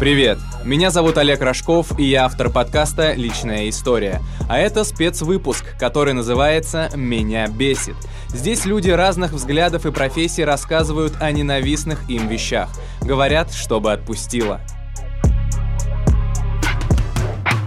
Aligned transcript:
Привет! 0.00 0.38
Меня 0.64 0.88
зовут 0.88 1.18
Олег 1.18 1.42
Рожков, 1.42 1.98
и 1.98 2.04
я 2.04 2.24
автор 2.24 2.48
подкаста 2.48 3.12
«Личная 3.12 3.68
история». 3.68 4.22
А 4.48 4.56
это 4.56 4.82
спецвыпуск, 4.82 5.76
который 5.78 6.14
называется 6.14 6.88
«Меня 6.96 7.46
бесит». 7.48 7.96
Здесь 8.28 8.64
люди 8.64 8.88
разных 8.88 9.32
взглядов 9.32 9.84
и 9.84 9.92
профессий 9.92 10.42
рассказывают 10.42 11.12
о 11.20 11.30
ненавистных 11.30 12.08
им 12.08 12.28
вещах. 12.28 12.70
Говорят, 13.02 13.52
чтобы 13.52 13.92
отпустило. 13.92 14.62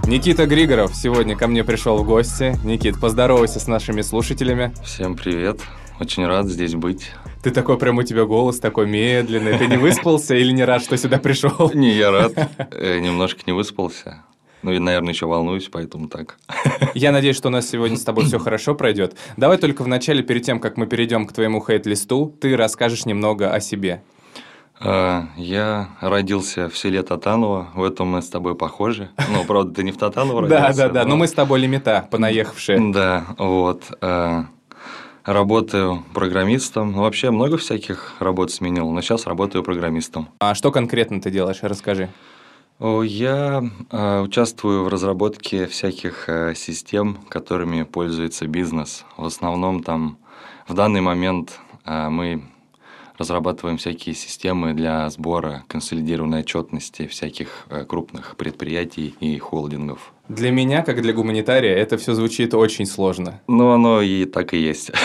Никита 0.07 0.47
Григоров 0.47 0.95
сегодня 0.95 1.37
ко 1.37 1.45
мне 1.45 1.63
пришел 1.63 1.99
в 1.99 2.03
гости. 2.03 2.57
Никит, 2.63 2.99
поздоровайся 2.99 3.59
с 3.59 3.67
нашими 3.67 4.01
слушателями. 4.01 4.73
Всем 4.83 5.15
привет. 5.15 5.61
Очень 5.99 6.25
рад 6.25 6.47
здесь 6.47 6.73
быть. 6.73 7.11
Ты 7.43 7.51
такой, 7.51 7.77
прям 7.77 7.97
у 7.97 8.03
тебя 8.03 8.23
голос 8.23 8.59
такой 8.59 8.87
медленный. 8.87 9.57
Ты 9.57 9.67
не 9.67 9.75
выспался 9.75 10.33
или 10.33 10.53
не 10.53 10.63
рад, 10.63 10.81
что 10.81 10.95
сюда 10.95 11.17
пришел? 11.17 11.71
Не, 11.73 11.91
я 11.91 12.09
рад. 12.09 12.33
Э, 12.71 12.99
немножко 12.99 13.41
не 13.45 13.51
выспался. 13.51 14.23
Ну 14.61 14.71
и, 14.71 14.79
наверное, 14.79 15.11
еще 15.11 15.25
волнуюсь, 15.25 15.67
поэтому 15.69 16.07
так. 16.07 16.37
Я 16.93 17.11
надеюсь, 17.11 17.35
что 17.35 17.49
у 17.49 17.51
нас 17.51 17.69
сегодня 17.69 17.97
с 17.97 18.03
тобой 18.03 18.23
все 18.23 18.39
хорошо 18.39 18.75
пройдет. 18.75 19.17
Давай 19.35 19.57
только 19.57 19.83
вначале, 19.83 20.23
перед 20.23 20.43
тем, 20.43 20.61
как 20.61 20.77
мы 20.77 20.87
перейдем 20.87 21.27
к 21.27 21.33
твоему 21.33 21.61
хейт-листу, 21.61 22.33
ты 22.39 22.55
расскажешь 22.55 23.05
немного 23.05 23.51
о 23.51 23.59
себе. 23.59 24.03
А, 24.79 25.27
я 25.35 25.89
родился 25.99 26.69
в 26.69 26.77
селе 26.77 27.03
Татаново, 27.03 27.67
в 27.73 27.83
этом 27.83 28.07
мы 28.07 28.21
с 28.21 28.29
тобой 28.29 28.55
похожи. 28.55 29.09
Ну, 29.29 29.43
правда, 29.43 29.73
ты 29.73 29.83
не 29.83 29.91
в 29.91 29.97
Татаново 29.97 30.41
родился. 30.43 30.73
Да, 30.73 30.87
да, 30.87 30.89
да, 30.89 31.05
но 31.05 31.17
мы 31.17 31.27
с 31.27 31.33
тобой 31.33 31.59
лимита, 31.59 32.07
понаехавшие. 32.09 32.93
Да, 32.93 33.25
вот. 33.37 33.83
Работаю 35.25 36.03
программистом. 36.13 36.91
Ну, 36.91 37.01
вообще 37.01 37.31
много 37.31 37.57
всяких 37.57 38.15
работ 38.19 38.51
сменил, 38.51 38.89
но 38.91 39.01
сейчас 39.01 39.25
работаю 39.25 39.63
программистом. 39.63 40.27
А 40.39 40.53
что 40.53 40.69
конкретно 40.71 41.21
ты 41.21 41.31
делаешь? 41.31 41.59
Расскажи. 41.61 42.09
Я 42.79 43.63
э, 43.91 44.19
участвую 44.19 44.83
в 44.83 44.89
разработке 44.89 45.67
всяких 45.67 46.27
э, 46.27 46.53
систем, 46.55 47.19
которыми 47.29 47.83
пользуется 47.83 48.47
бизнес. 48.47 49.05
В 49.15 49.25
основном 49.25 49.81
там 49.83 50.17
в 50.67 50.73
данный 50.73 50.99
момент 50.99 51.57
э, 51.85 52.09
мы 52.09 52.43
разрабатываем 53.17 53.77
всякие 53.77 54.15
системы 54.15 54.73
для 54.73 55.09
сбора 55.09 55.63
консолидированной 55.67 56.39
отчетности 56.39 57.07
всяких 57.07 57.65
э, 57.69 57.85
крупных 57.85 58.35
предприятий 58.37 59.15
и 59.19 59.37
холдингов. 59.37 60.13
Для 60.29 60.51
меня, 60.51 60.83
как 60.83 61.01
для 61.01 61.13
гуманитария, 61.13 61.75
это 61.75 61.97
все 61.97 62.13
звучит 62.13 62.53
очень 62.53 62.85
сложно. 62.85 63.41
Ну, 63.47 63.71
оно 63.71 64.01
и 64.01 64.25
так 64.25 64.53
и 64.53 64.57
есть. 64.57 64.91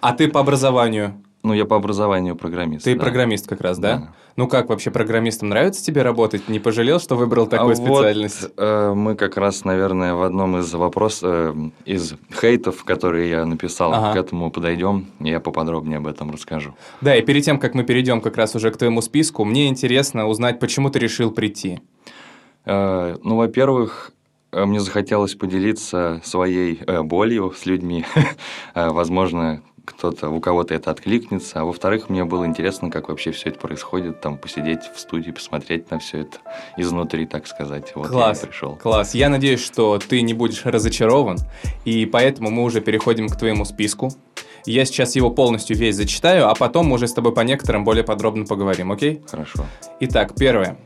А 0.00 0.12
ты 0.12 0.28
по 0.28 0.40
образованию? 0.40 1.22
Ну, 1.46 1.54
я 1.54 1.64
по 1.64 1.76
образованию 1.76 2.34
программист. 2.34 2.86
Ты 2.86 2.96
да. 2.96 3.00
программист 3.00 3.46
как 3.46 3.60
раз, 3.60 3.78
да? 3.78 3.96
да? 3.98 4.12
Ну 4.34 4.48
как 4.48 4.68
вообще 4.68 4.90
программистам 4.90 5.48
нравится 5.48 5.84
тебе 5.84 6.02
работать? 6.02 6.48
Не 6.48 6.58
пожалел, 6.58 6.98
что 6.98 7.14
выбрал 7.14 7.46
такую 7.46 7.74
а 7.74 7.76
специальность? 7.76 8.42
Вот, 8.42 8.52
э, 8.56 8.94
мы 8.94 9.14
как 9.14 9.36
раз, 9.36 9.64
наверное, 9.64 10.14
в 10.14 10.22
одном 10.22 10.58
из 10.58 10.74
вопросов, 10.74 11.22
э, 11.22 11.54
из 11.84 12.14
хейтов, 12.34 12.82
которые 12.82 13.30
я 13.30 13.46
написал, 13.46 13.94
ага. 13.94 14.12
к 14.12 14.16
этому 14.16 14.50
подойдем, 14.50 15.06
я 15.20 15.38
поподробнее 15.38 15.98
об 15.98 16.08
этом 16.08 16.32
расскажу. 16.32 16.74
Да, 17.00 17.14
и 17.14 17.22
перед 17.22 17.44
тем, 17.44 17.60
как 17.60 17.74
мы 17.74 17.84
перейдем 17.84 18.20
как 18.20 18.36
раз 18.36 18.56
уже 18.56 18.72
к 18.72 18.76
твоему 18.76 19.00
списку, 19.00 19.44
мне 19.44 19.68
интересно 19.68 20.26
узнать, 20.26 20.58
почему 20.58 20.90
ты 20.90 20.98
решил 20.98 21.30
прийти. 21.30 21.78
Э, 22.64 23.18
ну, 23.22 23.36
во-первых, 23.36 24.10
э, 24.50 24.64
мне 24.64 24.80
захотелось 24.80 25.36
поделиться 25.36 26.20
своей 26.24 26.80
э, 26.84 27.02
болью 27.02 27.52
с 27.56 27.66
людьми. 27.66 28.04
Э, 28.74 28.90
возможно, 28.90 29.62
кто-то, 29.86 30.28
у 30.28 30.40
кого-то 30.40 30.74
это 30.74 30.90
откликнется. 30.90 31.60
А 31.60 31.64
во-вторых, 31.64 32.10
мне 32.10 32.24
было 32.24 32.44
интересно, 32.44 32.90
как 32.90 33.08
вообще 33.08 33.30
все 33.30 33.48
это 33.48 33.58
происходит, 33.58 34.20
там 34.20 34.36
посидеть 34.36 34.80
в 34.94 34.98
студии, 34.98 35.30
посмотреть 35.30 35.90
на 35.90 35.98
все 35.98 36.22
это 36.22 36.38
изнутри, 36.76 37.24
так 37.26 37.46
сказать. 37.46 37.92
Вот 37.94 38.08
класс, 38.08 38.42
я 38.42 38.48
пришел. 38.48 38.76
Класс. 38.76 39.14
Я 39.14 39.28
надеюсь, 39.28 39.64
что 39.64 39.98
ты 39.98 40.20
не 40.20 40.34
будешь 40.34 40.64
разочарован, 40.66 41.38
и 41.84 42.04
поэтому 42.04 42.50
мы 42.50 42.64
уже 42.64 42.80
переходим 42.80 43.28
к 43.28 43.36
твоему 43.36 43.64
списку. 43.64 44.10
Я 44.66 44.84
сейчас 44.84 45.14
его 45.14 45.30
полностью 45.30 45.76
весь 45.76 45.94
зачитаю, 45.94 46.48
а 46.48 46.54
потом 46.54 46.86
мы 46.86 46.96
уже 46.96 47.06
с 47.06 47.12
тобой 47.12 47.32
по 47.32 47.40
некоторым 47.40 47.84
более 47.84 48.02
подробно 48.02 48.44
поговорим, 48.44 48.90
окей? 48.90 49.22
Хорошо. 49.30 49.64
Итак, 50.00 50.34
первое. 50.36 50.76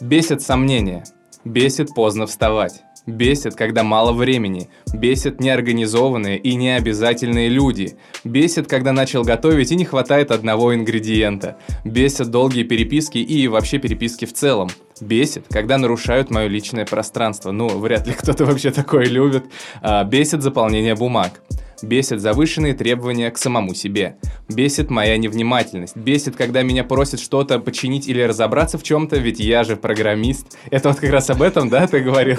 Бесит 0.00 0.42
сомнения. 0.42 1.04
Бесит 1.44 1.94
поздно 1.94 2.26
вставать. 2.26 2.82
Бесит, 3.06 3.54
когда 3.54 3.84
мало 3.84 4.12
времени. 4.12 4.68
Бесит 4.92 5.40
неорганизованные 5.40 6.38
и 6.38 6.56
необязательные 6.56 7.48
люди. 7.48 7.96
Бесит, 8.24 8.66
когда 8.66 8.92
начал 8.92 9.22
готовить 9.22 9.70
и 9.70 9.76
не 9.76 9.84
хватает 9.84 10.32
одного 10.32 10.74
ингредиента. 10.74 11.56
Бесит 11.84 12.30
долгие 12.30 12.64
переписки 12.64 13.18
и 13.18 13.46
вообще 13.46 13.78
переписки 13.78 14.24
в 14.24 14.32
целом. 14.32 14.70
Бесит, 15.00 15.44
когда 15.48 15.78
нарушают 15.78 16.30
мое 16.30 16.48
личное 16.48 16.84
пространство. 16.84 17.52
Ну, 17.52 17.68
вряд 17.78 18.08
ли 18.08 18.12
кто-то 18.12 18.44
вообще 18.44 18.72
такое 18.72 19.04
любит. 19.04 19.44
А, 19.82 20.02
бесит 20.02 20.42
заполнение 20.42 20.96
бумаг. 20.96 21.40
Бесит 21.82 22.20
завышенные 22.20 22.74
требования 22.74 23.30
к 23.30 23.38
самому 23.38 23.74
себе. 23.74 24.16
Бесит 24.48 24.90
моя 24.90 25.16
невнимательность. 25.16 25.96
Бесит, 25.96 26.36
когда 26.36 26.62
меня 26.62 26.84
просят 26.84 27.20
что-то 27.20 27.58
починить 27.58 28.08
или 28.08 28.22
разобраться 28.22 28.78
в 28.78 28.82
чем-то, 28.82 29.16
ведь 29.16 29.40
я 29.40 29.64
же 29.64 29.76
программист. 29.76 30.56
Это 30.70 30.88
вот 30.88 30.98
как 30.98 31.10
раз 31.10 31.30
об 31.30 31.42
этом, 31.42 31.68
да, 31.68 31.86
ты 31.86 32.00
говорил? 32.00 32.38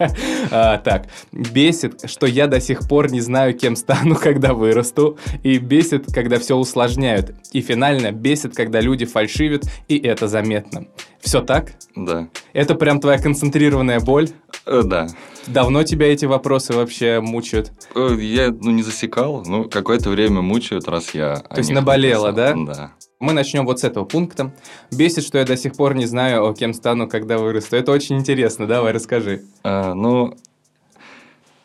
а, 0.50 0.78
так, 0.78 1.08
бесит, 1.32 2.08
что 2.08 2.26
я 2.26 2.46
до 2.46 2.60
сих 2.60 2.88
пор 2.88 3.10
не 3.10 3.20
знаю, 3.20 3.56
кем 3.56 3.76
стану, 3.76 4.14
когда 4.20 4.54
вырасту. 4.54 5.18
И 5.42 5.58
бесит, 5.58 6.06
когда 6.12 6.38
все 6.38 6.56
усложняют. 6.56 7.34
И 7.52 7.60
финально 7.60 8.12
бесит, 8.12 8.54
когда 8.54 8.80
люди 8.80 9.04
фальшивят, 9.04 9.64
и 9.88 9.98
это 9.98 10.28
заметно. 10.28 10.86
Все 11.20 11.40
так? 11.40 11.72
Да. 11.96 12.28
Это 12.52 12.74
прям 12.74 13.00
твоя 13.00 13.18
концентрированная 13.18 14.00
боль? 14.00 14.30
Э, 14.68 14.82
да. 14.84 15.08
Давно 15.46 15.82
тебя 15.82 16.12
эти 16.12 16.26
вопросы 16.26 16.74
вообще 16.74 17.20
мучают? 17.20 17.72
Э, 17.94 18.14
я 18.20 18.50
ну, 18.50 18.70
не 18.70 18.82
засекал, 18.82 19.42
ну, 19.46 19.68
какое-то 19.68 20.10
время 20.10 20.42
мучают, 20.42 20.86
раз 20.88 21.14
я... 21.14 21.36
То 21.36 21.58
есть 21.58 21.70
наболело, 21.70 22.32
да? 22.32 22.54
Да. 22.54 22.92
Мы 23.18 23.32
начнем 23.32 23.64
вот 23.64 23.80
с 23.80 23.84
этого 23.84 24.04
пункта. 24.04 24.54
Бесит, 24.92 25.24
что 25.24 25.38
я 25.38 25.44
до 25.44 25.56
сих 25.56 25.74
пор 25.74 25.94
не 25.94 26.06
знаю, 26.06 26.54
кем 26.54 26.74
стану, 26.74 27.08
когда 27.08 27.38
вырасту. 27.38 27.76
Это 27.76 27.92
очень 27.92 28.18
интересно, 28.18 28.66
давай 28.66 28.92
расскажи. 28.92 29.42
А, 29.64 29.94
ну, 29.94 30.36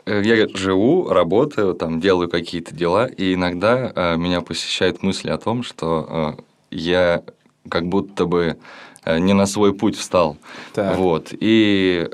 я 0.06 0.48
живу, 0.48 1.10
работаю, 1.10 1.74
там 1.74 2.00
делаю 2.00 2.30
какие-то 2.30 2.74
дела, 2.74 3.06
и 3.06 3.34
иногда 3.34 3.92
а, 3.94 4.16
меня 4.16 4.42
посещают 4.42 5.04
мысли 5.04 5.30
о 5.30 5.38
том, 5.38 5.62
что 5.62 6.08
а, 6.10 6.38
я 6.72 7.24
как 7.70 7.88
будто 7.88 8.26
бы 8.26 8.58
не 9.06 9.34
на 9.34 9.46
свой 9.46 9.74
путь 9.74 9.98
встал. 9.98 10.38
Так. 10.74 10.98
Вот. 10.98 11.34
И 11.38 12.10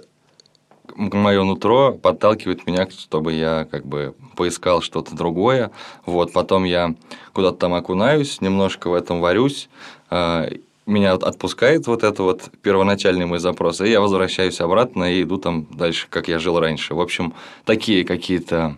мое 1.00 1.44
нутро 1.44 1.94
подталкивает 1.94 2.68
меня, 2.68 2.88
чтобы 2.90 3.34
я 3.34 3.66
как 3.72 3.86
бы 3.86 4.14
поискал 4.36 4.82
что-то 4.82 5.16
другое. 5.16 5.72
Вот, 6.06 6.34
потом 6.34 6.66
я 6.66 6.94
куда-то 7.34 7.58
там 7.58 7.74
окунаюсь, 7.74 8.42
немножко 8.42 8.90
в 8.90 8.94
этом 8.94 9.22
варюсь, 9.22 9.70
а, 10.10 10.48
меня 10.86 11.14
отпускает 11.14 11.88
вот 11.88 12.04
это 12.04 12.24
вот 12.24 12.50
первоначальный 12.62 13.26
мой 13.26 13.40
запрос, 13.40 13.80
и 13.82 13.90
я 13.90 14.02
возвращаюсь 14.02 14.60
обратно 14.60 15.14
и 15.14 15.22
иду 15.22 15.38
там 15.38 15.68
дальше, 15.72 16.08
как 16.10 16.28
я 16.28 16.40
жил 16.40 16.60
раньше. 16.60 16.96
В 16.96 17.02
общем, 17.02 17.34
такие 17.64 18.04
какие-то 18.04 18.78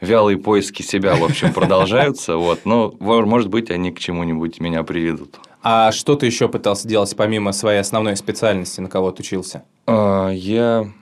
вялые 0.00 0.38
поиски 0.38 0.82
себя, 0.82 1.16
в 1.16 1.24
общем, 1.24 1.52
продолжаются, 1.52 2.36
вот, 2.36 2.60
но, 2.64 2.94
может 3.00 3.48
быть, 3.48 3.70
они 3.70 3.90
к 3.90 3.98
чему-нибудь 3.98 4.60
меня 4.60 4.82
приведут. 4.82 5.36
А 5.62 5.90
что 5.90 6.14
ты 6.14 6.26
еще 6.26 6.48
пытался 6.48 6.86
делать 6.86 7.12
помимо 7.16 7.52
своей 7.52 7.80
основной 7.80 8.16
специальности, 8.16 8.80
на 8.80 8.88
кого 8.88 9.10
ты 9.10 9.22
учился? 9.22 9.64
А, 9.86 10.28
я 10.28 10.92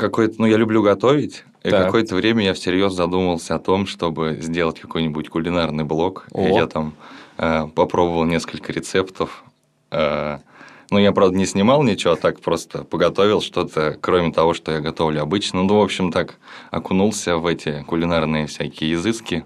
какое-то, 0.00 0.36
ну, 0.38 0.46
я 0.46 0.56
люблю 0.56 0.82
готовить, 0.82 1.44
и 1.62 1.70
какое-то 1.70 2.16
время 2.16 2.44
я 2.44 2.54
всерьез 2.54 2.94
задумался 2.94 3.54
о 3.54 3.58
том, 3.58 3.86
чтобы 3.86 4.38
сделать 4.40 4.80
какой-нибудь 4.80 5.28
кулинарный 5.28 5.84
блог. 5.84 6.26
О. 6.32 6.48
И 6.48 6.52
я 6.52 6.66
там 6.66 6.94
э, 7.36 7.66
попробовал 7.74 8.24
несколько 8.24 8.72
рецептов. 8.72 9.44
Э, 9.90 10.38
ну, 10.90 10.98
я, 10.98 11.12
правда, 11.12 11.36
не 11.36 11.46
снимал 11.46 11.82
ничего, 11.82 12.14
а 12.14 12.16
так 12.16 12.40
просто 12.40 12.84
поготовил 12.84 13.40
что-то, 13.42 13.96
кроме 14.00 14.32
того, 14.32 14.54
что 14.54 14.72
я 14.72 14.80
готовлю 14.80 15.22
обычно. 15.22 15.62
Ну, 15.62 15.78
в 15.78 15.82
общем, 15.82 16.10
так 16.10 16.38
окунулся 16.70 17.36
в 17.36 17.46
эти 17.46 17.84
кулинарные 17.86 18.46
всякие 18.46 18.94
изыски. 18.94 19.44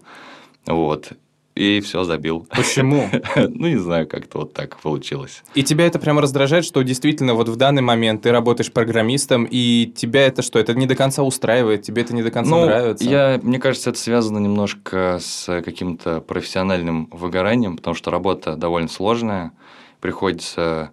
Вот 0.66 1.12
и 1.54 1.80
все 1.80 2.02
забил. 2.04 2.46
Почему? 2.50 3.08
ну, 3.36 3.68
не 3.68 3.76
знаю, 3.76 4.08
как-то 4.08 4.38
вот 4.38 4.52
так 4.52 4.76
получилось. 4.80 5.42
И 5.54 5.62
тебя 5.62 5.86
это 5.86 5.98
прямо 5.98 6.20
раздражает, 6.20 6.64
что 6.64 6.82
действительно 6.82 7.34
вот 7.34 7.48
в 7.48 7.56
данный 7.56 7.82
момент 7.82 8.22
ты 8.22 8.32
работаешь 8.32 8.72
программистом, 8.72 9.46
и 9.48 9.92
тебя 9.94 10.26
это 10.26 10.42
что, 10.42 10.58
это 10.58 10.74
не 10.74 10.86
до 10.86 10.96
конца 10.96 11.22
устраивает, 11.22 11.82
тебе 11.82 12.02
это 12.02 12.14
не 12.14 12.22
до 12.22 12.30
конца 12.30 12.50
ну, 12.50 12.66
нравится? 12.66 13.08
Я, 13.08 13.40
мне 13.42 13.58
кажется, 13.58 13.90
это 13.90 13.98
связано 13.98 14.38
немножко 14.38 15.18
с 15.20 15.62
каким-то 15.62 16.20
профессиональным 16.20 17.08
выгоранием, 17.12 17.76
потому 17.76 17.94
что 17.94 18.10
работа 18.10 18.56
довольно 18.56 18.88
сложная, 18.88 19.52
приходится 20.00 20.90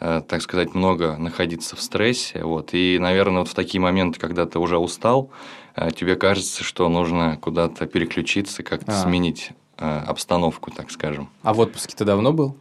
э, 0.00 0.22
так 0.26 0.40
сказать, 0.40 0.74
много 0.74 1.16
находиться 1.18 1.76
в 1.76 1.82
стрессе. 1.82 2.42
Вот. 2.42 2.70
И, 2.72 2.98
наверное, 2.98 3.40
вот 3.40 3.48
в 3.48 3.54
такие 3.54 3.80
моменты, 3.80 4.18
когда 4.18 4.46
ты 4.46 4.58
уже 4.58 4.78
устал, 4.78 5.30
э, 5.76 5.90
тебе 5.94 6.16
кажется, 6.16 6.64
что 6.64 6.88
нужно 6.88 7.38
куда-то 7.40 7.86
переключиться, 7.86 8.62
как-то 8.62 8.92
а. 8.92 9.02
сменить 9.02 9.52
обстановку, 9.80 10.70
так 10.70 10.90
скажем. 10.90 11.28
А 11.42 11.52
в 11.54 11.60
отпуске 11.60 11.94
ты 11.96 12.04
давно 12.04 12.32
был? 12.32 12.56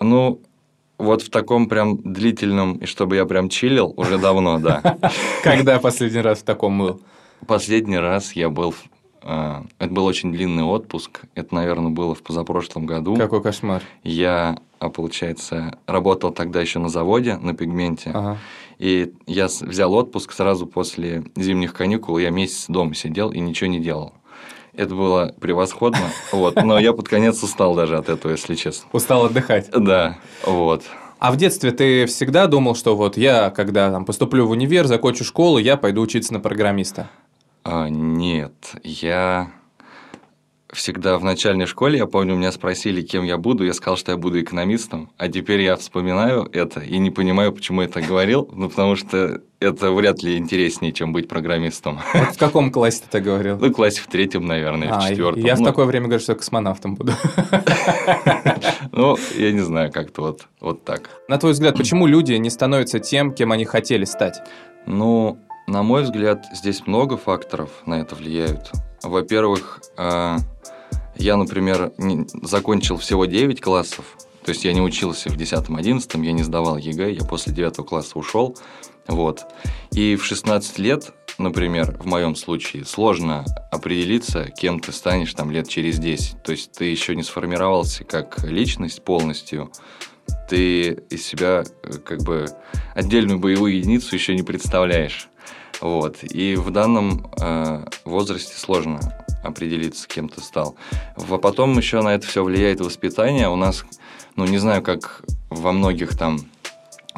Ну, 0.00 0.40
Вот 0.98 1.22
в 1.22 1.30
таком 1.30 1.68
прям 1.68 1.98
длительном, 1.98 2.74
и 2.78 2.86
чтобы 2.86 3.16
я 3.16 3.26
прям 3.26 3.48
чилил, 3.50 3.92
уже 3.96 4.16
давно, 4.18 4.58
да. 4.58 4.96
Когда 5.42 5.78
последний 5.78 6.20
раз 6.22 6.38
в 6.38 6.44
таком 6.44 6.78
был? 6.78 7.00
Последний 7.46 7.98
раз 7.98 8.32
я 8.32 8.48
был... 8.48 8.74
э, 9.22 9.62
Это 9.78 9.92
был 9.92 10.06
очень 10.06 10.32
длинный 10.32 10.62
отпуск. 10.64 11.20
Это, 11.34 11.54
наверное, 11.54 11.90
было 11.90 12.14
в 12.14 12.22
позапрошлом 12.22 12.86
году. 12.86 13.14
Какой 13.16 13.42
кошмар. 13.42 13.82
Я, 14.04 14.56
а, 14.78 14.88
получается, 14.88 15.78
работал 15.86 16.30
тогда 16.32 16.62
еще 16.62 16.78
на 16.78 16.88
заводе, 16.88 17.36
на 17.36 17.52
пигменте. 17.52 18.10
Ага. 18.14 18.38
И 18.78 19.12
я 19.26 19.46
взял 19.46 19.92
отпуск 19.92 20.32
сразу 20.32 20.66
после 20.66 21.24
зимних 21.36 21.74
каникул. 21.74 22.16
Я 22.18 22.30
месяц 22.30 22.66
дома 22.68 22.94
сидел 22.94 23.32
и 23.32 23.38
ничего 23.40 23.68
не 23.68 23.80
делал. 23.80 24.12
Это 24.76 24.94
было 24.94 25.34
превосходно. 25.40 26.10
Вот. 26.32 26.62
Но 26.62 26.78
я 26.78 26.92
под 26.92 27.08
конец 27.08 27.42
устал 27.42 27.74
даже 27.74 27.96
от 27.96 28.08
этого, 28.08 28.32
если 28.32 28.54
честно. 28.54 28.88
Устал 28.92 29.24
отдыхать. 29.24 29.70
Да, 29.70 30.18
вот. 30.44 30.84
А 31.18 31.32
в 31.32 31.36
детстве 31.36 31.70
ты 31.70 32.06
всегда 32.06 32.46
думал, 32.46 32.74
что 32.74 32.94
вот 32.94 33.16
я, 33.16 33.50
когда 33.50 33.90
там, 33.90 34.04
поступлю 34.04 34.46
в 34.46 34.50
универ, 34.50 34.86
закончу 34.86 35.24
школу, 35.24 35.58
я 35.58 35.76
пойду 35.76 36.02
учиться 36.02 36.32
на 36.32 36.40
программиста? 36.40 37.08
А, 37.64 37.88
нет, 37.88 38.52
я 38.84 39.50
всегда 40.76 41.18
в 41.18 41.24
начальной 41.24 41.66
школе, 41.66 41.98
я 41.98 42.06
помню, 42.06 42.36
меня 42.36 42.52
спросили, 42.52 43.02
кем 43.02 43.24
я 43.24 43.36
буду, 43.38 43.64
я 43.64 43.72
сказал, 43.72 43.96
что 43.96 44.12
я 44.12 44.18
буду 44.18 44.40
экономистом, 44.40 45.10
а 45.16 45.28
теперь 45.28 45.60
я 45.62 45.76
вспоминаю 45.76 46.48
это 46.52 46.80
и 46.80 46.98
не 46.98 47.10
понимаю, 47.10 47.52
почему 47.52 47.82
я 47.82 47.88
так 47.88 48.04
говорил, 48.06 48.48
ну, 48.54 48.68
потому 48.68 48.94
что 48.96 49.40
это 49.58 49.90
вряд 49.90 50.22
ли 50.22 50.36
интереснее, 50.36 50.92
чем 50.92 51.12
быть 51.12 51.28
программистом. 51.28 51.98
Вот 52.14 52.34
в 52.34 52.38
каком 52.38 52.70
классе 52.70 53.02
ты 53.04 53.10
так 53.10 53.22
говорил? 53.24 53.58
Ну, 53.58 53.68
в 53.68 53.72
классе 53.72 54.00
в 54.02 54.06
третьем, 54.06 54.46
наверное, 54.46 54.88
в 54.92 54.98
А, 54.98 55.08
четвертом. 55.08 55.42
я 55.42 55.56
в 55.56 55.60
Ну, 55.60 55.64
такое 55.64 55.86
время 55.86 56.06
говорю, 56.06 56.22
что 56.22 56.34
космонавтом 56.34 56.94
буду. 56.94 57.12
Ну, 58.92 59.16
я 59.36 59.52
не 59.52 59.60
знаю, 59.60 59.92
как-то 59.92 60.22
вот, 60.22 60.46
вот 60.60 60.84
так. 60.84 61.10
На 61.28 61.38
твой 61.38 61.52
взгляд, 61.52 61.76
почему 61.76 62.06
люди 62.06 62.32
не 62.34 62.50
становятся 62.50 62.98
тем, 62.98 63.32
кем 63.32 63.52
они 63.52 63.64
хотели 63.64 64.04
стать? 64.04 64.36
Ну, 64.86 65.38
на 65.66 65.82
мой 65.82 66.02
взгляд, 66.02 66.44
здесь 66.52 66.86
много 66.86 67.16
факторов 67.16 67.70
на 67.84 68.00
это 68.00 68.14
влияют. 68.14 68.70
Во-первых, 69.02 69.80
э, 69.98 70.36
я, 71.18 71.36
например, 71.36 71.92
не- 71.98 72.26
закончил 72.42 72.96
всего 72.96 73.26
9 73.26 73.60
классов, 73.60 74.16
то 74.44 74.50
есть 74.50 74.64
я 74.64 74.72
не 74.72 74.80
учился 74.80 75.28
в 75.28 75.36
10-11, 75.36 76.24
я 76.24 76.32
не 76.32 76.44
сдавал 76.44 76.76
ЕГЭ, 76.76 77.12
я 77.12 77.24
после 77.24 77.52
9 77.52 77.84
класса 77.84 78.18
ушел. 78.18 78.56
Вот. 79.08 79.44
И 79.92 80.16
в 80.16 80.24
16 80.24 80.78
лет, 80.78 81.12
например, 81.38 81.96
в 81.98 82.06
моем 82.06 82.36
случае, 82.36 82.84
сложно 82.84 83.44
определиться, 83.72 84.50
кем 84.50 84.78
ты 84.78 84.92
станешь 84.92 85.34
там 85.34 85.50
лет 85.50 85.68
через 85.68 85.98
10. 85.98 86.42
То 86.44 86.52
есть 86.52 86.72
ты 86.72 86.84
еще 86.84 87.16
не 87.16 87.24
сформировался 87.24 88.04
как 88.04 88.44
личность 88.44 89.02
полностью, 89.02 89.72
ты 90.48 91.02
из 91.10 91.24
себя 91.26 91.64
э, 91.82 91.92
как 92.04 92.22
бы 92.22 92.46
отдельную 92.94 93.38
боевую 93.38 93.76
единицу 93.76 94.14
еще 94.14 94.34
не 94.34 94.42
представляешь. 94.42 95.28
Вот. 95.80 96.18
И 96.22 96.54
в 96.56 96.70
данном 96.70 97.32
э, 97.40 97.84
возрасте 98.04 98.56
сложно 98.56 99.00
определиться, 99.46 100.08
кем 100.08 100.28
ты 100.28 100.40
стал. 100.40 100.76
А 101.16 101.38
потом 101.38 101.76
еще 101.76 102.02
на 102.02 102.14
это 102.14 102.26
все 102.26 102.42
влияет 102.44 102.80
воспитание. 102.80 103.48
У 103.48 103.56
нас, 103.56 103.84
ну, 104.36 104.46
не 104.46 104.58
знаю, 104.58 104.82
как 104.82 105.22
во 105.50 105.72
многих 105.72 106.16
там 106.16 106.40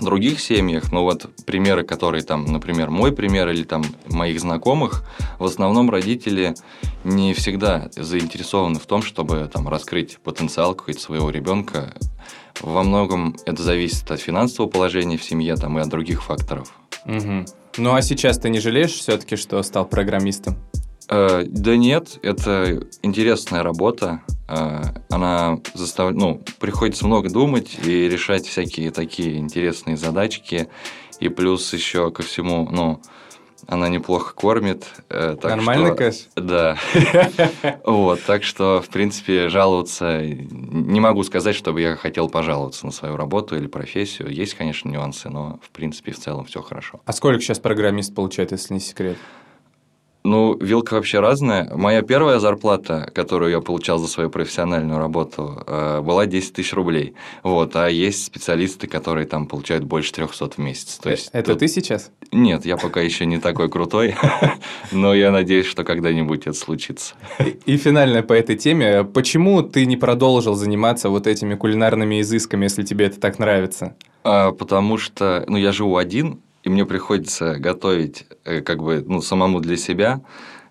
других 0.00 0.40
семьях, 0.40 0.92
но 0.92 1.04
вот 1.04 1.28
примеры, 1.44 1.82
которые 1.84 2.22
там, 2.22 2.44
например, 2.44 2.90
мой 2.90 3.12
пример 3.12 3.48
или 3.48 3.64
там 3.64 3.84
моих 4.06 4.40
знакомых, 4.40 5.04
в 5.38 5.44
основном 5.44 5.90
родители 5.90 6.54
не 7.04 7.34
всегда 7.34 7.88
заинтересованы 7.96 8.78
в 8.78 8.86
том, 8.86 9.02
чтобы 9.02 9.50
там 9.52 9.68
раскрыть 9.68 10.18
потенциал 10.18 10.74
какой-то 10.74 11.00
своего 11.00 11.30
ребенка. 11.30 11.94
Во 12.60 12.82
многом 12.82 13.36
это 13.46 13.62
зависит 13.62 14.10
от 14.10 14.20
финансового 14.20 14.70
положения 14.70 15.16
в 15.16 15.24
семье 15.24 15.56
там, 15.56 15.78
и 15.78 15.82
от 15.82 15.88
других 15.88 16.22
факторов. 16.24 16.72
Мгм. 17.04 17.46
Ну 17.76 17.94
а 17.94 18.02
сейчас 18.02 18.38
ты 18.38 18.50
не 18.50 18.60
жалеешь 18.60 18.92
все-таки, 18.92 19.36
что 19.36 19.62
стал 19.62 19.84
программистом? 19.86 20.56
Э, 21.08 21.44
да 21.46 21.76
нет, 21.76 22.18
это 22.22 22.82
интересная 23.02 23.62
работа. 23.62 24.20
Э, 24.48 24.82
она 25.10 25.58
заставляет, 25.74 26.18
ну, 26.18 26.42
приходится 26.60 27.06
много 27.06 27.30
думать 27.30 27.78
и 27.84 28.08
решать 28.08 28.46
всякие 28.46 28.90
такие 28.90 29.38
интересные 29.38 29.96
задачки. 29.96 30.68
И 31.20 31.28
плюс 31.28 31.72
еще 31.72 32.10
ко 32.10 32.22
всему, 32.22 32.68
ну, 32.70 33.00
она 33.66 33.88
неплохо 33.88 34.34
кормит. 34.34 34.86
э, 35.08 35.36
так 35.40 35.50
Нормально, 35.50 35.88
что- 35.88 35.96
Кэш? 35.96 36.16
Да. 36.36 36.78
Вот, 37.84 38.22
так 38.24 38.44
что, 38.44 38.80
в 38.80 38.88
принципе, 38.88 39.48
жаловаться... 39.48 40.22
Не 40.22 41.00
могу 41.00 41.24
сказать, 41.24 41.56
чтобы 41.56 41.80
я 41.80 41.96
хотел 41.96 42.28
пожаловаться 42.28 42.86
на 42.86 42.92
свою 42.92 43.16
работу 43.16 43.56
или 43.56 43.66
профессию. 43.66 44.30
Есть, 44.30 44.54
конечно, 44.54 44.88
нюансы, 44.88 45.28
но, 45.28 45.58
в 45.62 45.70
принципе, 45.70 46.12
в 46.12 46.18
целом 46.18 46.44
все 46.44 46.62
хорошо. 46.62 47.00
А 47.04 47.12
сколько 47.12 47.40
сейчас 47.40 47.58
программист 47.58 48.14
получает, 48.14 48.52
если 48.52 48.74
не 48.74 48.80
секрет? 48.80 49.16
Ну, 50.28 50.58
вилка 50.60 50.92
вообще 50.94 51.20
разная. 51.20 51.70
Моя 51.74 52.02
первая 52.02 52.38
зарплата, 52.38 53.10
которую 53.14 53.50
я 53.50 53.60
получал 53.60 53.98
за 53.98 54.08
свою 54.08 54.28
профессиональную 54.28 54.98
работу, 54.98 55.62
э, 55.66 56.02
была 56.02 56.26
10 56.26 56.52
тысяч 56.52 56.74
рублей. 56.74 57.14
Вот, 57.42 57.74
а 57.76 57.88
есть 57.88 58.26
специалисты, 58.26 58.86
которые 58.88 59.26
там 59.26 59.46
получают 59.46 59.84
больше 59.84 60.12
300 60.12 60.50
в 60.50 60.58
месяц. 60.58 60.98
То 60.98 61.10
есть 61.10 61.30
Это 61.32 61.52
тут- 61.52 61.60
ты 61.60 61.68
сейчас? 61.68 62.10
Нет, 62.30 62.66
я 62.66 62.76
пока 62.76 63.00
еще 63.00 63.24
не 63.24 63.38
такой 63.38 63.70
крутой, 63.70 64.16
но 64.92 65.14
я 65.14 65.30
надеюсь, 65.30 65.64
что 65.64 65.82
когда-нибудь 65.82 66.42
это 66.42 66.52
случится. 66.52 67.14
И 67.64 67.78
финальное 67.78 68.22
по 68.22 68.34
этой 68.34 68.56
теме. 68.56 69.04
Почему 69.04 69.62
ты 69.62 69.86
не 69.86 69.96
продолжил 69.96 70.54
заниматься 70.54 71.08
вот 71.08 71.26
этими 71.26 71.54
кулинарными 71.54 72.20
изысками, 72.20 72.64
если 72.64 72.82
тебе 72.82 73.06
это 73.06 73.18
так 73.18 73.38
нравится? 73.38 73.96
А, 74.24 74.52
потому 74.52 74.98
что, 74.98 75.44
ну, 75.48 75.56
я 75.56 75.72
живу 75.72 75.96
один, 75.96 76.42
и 76.68 76.70
мне 76.70 76.84
приходится 76.84 77.54
готовить 77.54 78.26
э, 78.44 78.60
как 78.60 78.82
бы, 78.82 79.02
ну, 79.06 79.22
самому 79.22 79.60
для 79.60 79.76
себя, 79.78 80.20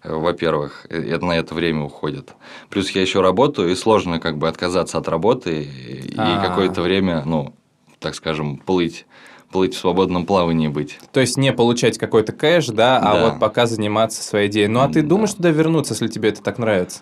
э, 0.03 0.13
во-первых, 0.13 0.85
э, 0.89 1.09
это 1.09 1.25
на 1.25 1.33
это 1.33 1.55
время 1.55 1.83
уходит. 1.83 2.33
Плюс 2.69 2.91
я 2.91 3.01
еще 3.01 3.21
работаю, 3.21 3.71
и 3.71 3.75
сложно 3.75 4.19
как 4.19 4.37
бы 4.37 4.47
отказаться 4.47 4.99
от 4.99 5.07
работы 5.07 5.63
и, 5.63 6.13
А. 6.17 6.39
какое-то 6.39 6.81
время, 6.83 7.23
ну, 7.25 7.53
так 7.99 8.13
скажем, 8.13 8.57
плыть, 8.57 9.05
плыть 9.51 9.73
в 9.73 9.79
свободном 9.79 10.25
плавании 10.27 10.67
быть. 10.67 10.99
То 11.11 11.19
есть 11.19 11.35
не 11.35 11.51
получать 11.51 11.97
какой-то 11.97 12.31
кэш, 12.31 12.67
да, 12.67 12.99
а 12.99 13.13
Да. 13.13 13.25
вот 13.31 13.39
пока 13.39 13.65
заниматься 13.65 14.21
своей 14.21 14.49
идеей. 14.49 14.67
Ну 14.67 14.81
а 14.81 14.87
ты 14.87 15.01
Да. 15.01 15.07
думаешь 15.09 15.33
туда 15.33 15.49
вернуться, 15.49 15.93
если 15.95 16.07
тебе 16.07 16.29
это 16.29 16.43
так 16.43 16.59
нравится? 16.59 17.01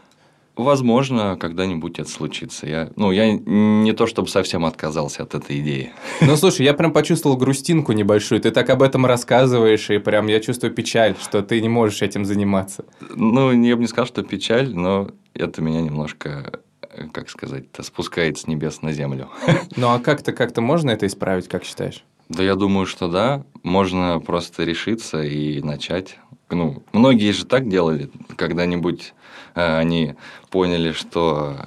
Возможно, 0.55 1.37
когда-нибудь 1.39 1.99
это 1.99 2.09
случится. 2.09 2.67
Я, 2.67 2.89
ну, 2.95 3.11
я 3.11 3.33
не 3.33 3.91
то 3.93 4.07
чтобы 4.07 4.29
совсем 4.29 4.65
отказался 4.65 5.23
от 5.23 5.35
этой 5.35 5.59
идеи. 5.59 5.91
Ну 6.21 6.35
слушай, 6.37 6.65
я 6.65 6.73
прям 6.73 6.93
почувствовал 6.93 7.35
грустинку 7.35 7.91
небольшую. 7.91 8.39
Ты 8.39 8.51
так 8.51 8.69
об 8.69 8.81
этом 8.81 9.05
рассказываешь, 9.05 9.89
и 9.89 9.97
прям 9.97 10.27
я 10.27 10.39
чувствую 10.39 10.73
печаль, 10.73 11.15
что 11.21 11.41
ты 11.41 11.59
не 11.61 11.69
можешь 11.69 12.01
этим 12.01 12.25
заниматься. 12.25 12.85
Ну, 13.15 13.51
я 13.51 13.75
бы 13.75 13.81
не 13.81 13.87
сказал, 13.87 14.07
что 14.07 14.23
печаль, 14.23 14.73
но 14.73 15.09
это 15.33 15.61
меня 15.61 15.81
немножко, 15.81 16.61
э, 16.81 17.07
как 17.11 17.29
сказать, 17.29 17.65
спускает 17.81 18.37
с 18.37 18.47
небес 18.47 18.81
на 18.81 18.93
землю. 18.93 19.29
Ну 19.75 19.89
а 19.89 19.99
как-то 19.99 20.31
как-то 20.31 20.61
можно 20.61 20.91
это 20.91 21.05
исправить, 21.05 21.49
как 21.49 21.65
считаешь? 21.65 22.03
Да, 22.29 22.43
я 22.43 22.55
думаю, 22.55 22.85
что 22.85 23.07
да. 23.07 23.43
Можно 23.63 24.19
просто 24.19 24.63
решиться 24.63 25.21
и 25.21 25.61
начать. 25.61 26.17
Ну, 26.49 26.83
многие 26.93 27.31
же 27.31 27.45
так 27.45 27.67
делали. 27.67 28.09
Когда-нибудь 28.35 29.13
э, 29.55 29.77
они 29.77 30.15
поняли, 30.55 30.93
что 30.93 31.57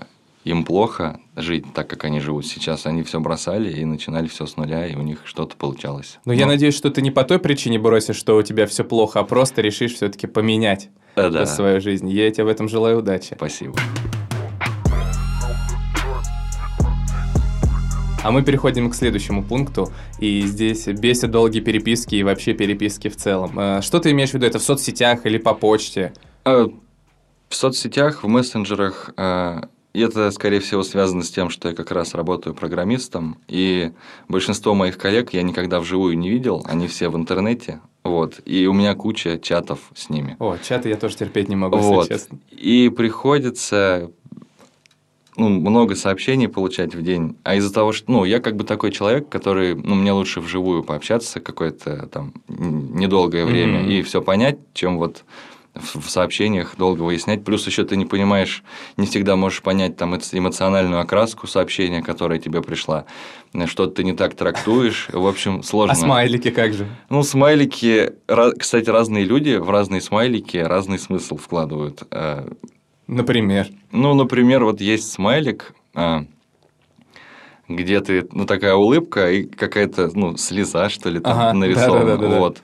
им 0.44 0.64
плохо 0.64 1.20
жить 1.36 1.66
так, 1.74 1.88
как 1.90 2.04
они 2.04 2.20
живут 2.20 2.46
сейчас. 2.46 2.86
Они 2.86 3.02
все 3.02 3.20
бросали 3.20 3.70
и 3.70 3.84
начинали 3.84 4.28
все 4.28 4.46
с 4.46 4.56
нуля, 4.56 4.86
и 4.86 4.94
у 4.96 5.02
них 5.02 5.18
что-то 5.26 5.56
получалось. 5.56 6.18
Но 6.24 6.32
Ну, 6.32 6.38
я 6.38 6.46
надеюсь, 6.46 6.74
что 6.74 6.88
ты 6.88 7.02
не 7.02 7.10
по 7.10 7.22
той 7.22 7.38
причине 7.38 7.78
бросишь, 7.78 8.16
что 8.16 8.34
у 8.38 8.42
тебя 8.42 8.66
все 8.66 8.84
плохо, 8.84 9.20
а 9.20 9.24
просто 9.24 9.60
решишь 9.60 9.92
все-таки 9.92 10.26
поменять 10.26 10.88
Да, 11.16 11.28
да. 11.28 11.44
свою 11.44 11.82
жизнь. 11.82 12.08
Я 12.08 12.30
тебе 12.30 12.44
в 12.44 12.48
этом 12.48 12.66
желаю 12.66 13.00
удачи. 13.00 13.34
Спасибо. 13.36 13.74
А 18.24 18.30
мы 18.30 18.42
переходим 18.42 18.88
к 18.88 18.94
следующему 18.94 19.44
пункту. 19.44 19.92
И 20.18 20.40
здесь 20.46 20.86
бесит 20.86 21.30
долгие 21.30 21.60
переписки 21.60 22.14
и 22.14 22.22
вообще 22.22 22.54
переписки 22.54 23.08
в 23.08 23.16
целом. 23.16 23.58
Э, 23.60 23.82
Что 23.82 23.98
ты 23.98 24.12
имеешь 24.12 24.30
в 24.30 24.34
виду? 24.34 24.46
Это 24.46 24.58
в 24.58 24.62
соцсетях 24.62 25.26
или 25.26 25.36
по 25.36 25.52
почте? 25.52 26.14
В 27.48 27.54
соцсетях, 27.54 28.22
в 28.22 28.28
мессенджерах, 28.28 29.10
э, 29.16 29.60
и 29.94 30.00
это, 30.00 30.30
скорее 30.30 30.60
всего, 30.60 30.82
связано 30.82 31.22
с 31.22 31.30
тем, 31.30 31.48
что 31.48 31.68
я 31.70 31.74
как 31.74 31.90
раз 31.90 32.14
работаю 32.14 32.54
программистом, 32.54 33.38
и 33.48 33.92
большинство 34.28 34.74
моих 34.74 34.98
коллег 34.98 35.32
я 35.32 35.42
никогда 35.42 35.80
вживую 35.80 36.18
не 36.18 36.28
видел, 36.28 36.62
они 36.66 36.86
все 36.88 37.08
в 37.08 37.16
интернете, 37.16 37.80
вот, 38.04 38.40
и 38.44 38.66
у 38.66 38.74
меня 38.74 38.94
куча 38.94 39.38
чатов 39.38 39.80
с 39.94 40.10
ними. 40.10 40.36
О, 40.38 40.56
чаты 40.58 40.90
я 40.90 40.96
тоже 40.96 41.16
терпеть 41.16 41.48
не 41.48 41.56
могу, 41.56 41.78
Вот. 41.78 42.10
если 42.10 42.14
честно. 42.14 42.38
И 42.50 42.90
приходится 42.90 44.10
ну, 45.36 45.48
много 45.48 45.94
сообщений 45.94 46.48
получать 46.48 46.94
в 46.94 47.02
день. 47.02 47.36
А 47.44 47.54
из-за 47.54 47.72
того, 47.72 47.92
что 47.92 48.10
ну, 48.10 48.24
я 48.24 48.40
как 48.40 48.56
бы 48.56 48.64
такой 48.64 48.90
человек, 48.90 49.28
который, 49.28 49.74
ну, 49.74 49.94
мне 49.94 50.12
лучше 50.12 50.40
вживую 50.40 50.82
пообщаться 50.82 51.40
какое-то 51.40 52.08
там 52.08 52.34
недолгое 52.48 53.46
время 53.46 53.80
Мгм. 53.80 53.88
и 53.88 54.02
все 54.02 54.20
понять, 54.20 54.58
чем 54.74 54.98
вот 54.98 55.24
в 55.80 56.08
сообщениях 56.08 56.76
долго 56.76 57.02
выяснять. 57.02 57.44
Плюс 57.44 57.66
еще 57.66 57.84
ты 57.84 57.96
не 57.96 58.04
понимаешь, 58.04 58.62
не 58.96 59.06
всегда 59.06 59.36
можешь 59.36 59.62
понять 59.62 59.96
там 59.96 60.14
эмоциональную 60.16 61.00
окраску 61.00 61.46
сообщения, 61.46 62.02
которая 62.02 62.38
тебе 62.38 62.62
пришла. 62.62 63.04
Что-то 63.66 63.94
ты 63.96 64.04
не 64.04 64.12
так 64.12 64.34
трактуешь. 64.34 65.08
В 65.12 65.26
общем, 65.26 65.62
сложно. 65.62 65.92
А 65.92 65.96
смайлики 65.96 66.50
как 66.50 66.72
же? 66.74 66.86
Ну, 67.08 67.22
смайлики, 67.22 68.12
кстати, 68.58 68.90
разные 68.90 69.24
люди 69.24 69.56
в 69.56 69.70
разные 69.70 70.00
смайлики 70.00 70.58
разный 70.58 70.98
смысл 70.98 71.36
вкладывают. 71.36 72.02
Э, 72.10 72.48
Например. 73.06 73.68
Ну, 73.90 74.14
например, 74.14 74.64
вот 74.64 74.82
есть 74.82 75.10
смайлик, 75.10 75.72
а, 75.94 76.24
где 77.66 78.00
ты, 78.00 78.26
ну, 78.32 78.44
такая 78.44 78.74
улыбка 78.74 79.30
и 79.30 79.44
какая-то, 79.44 80.10
ну, 80.14 80.36
слеза, 80.36 80.90
что 80.90 81.08
ли, 81.08 81.18
там 81.20 81.32
Ага, 81.32 81.52
нарисована. 81.54 82.04
да-да-да-да-да. 82.04 82.38
Вот. 82.38 82.62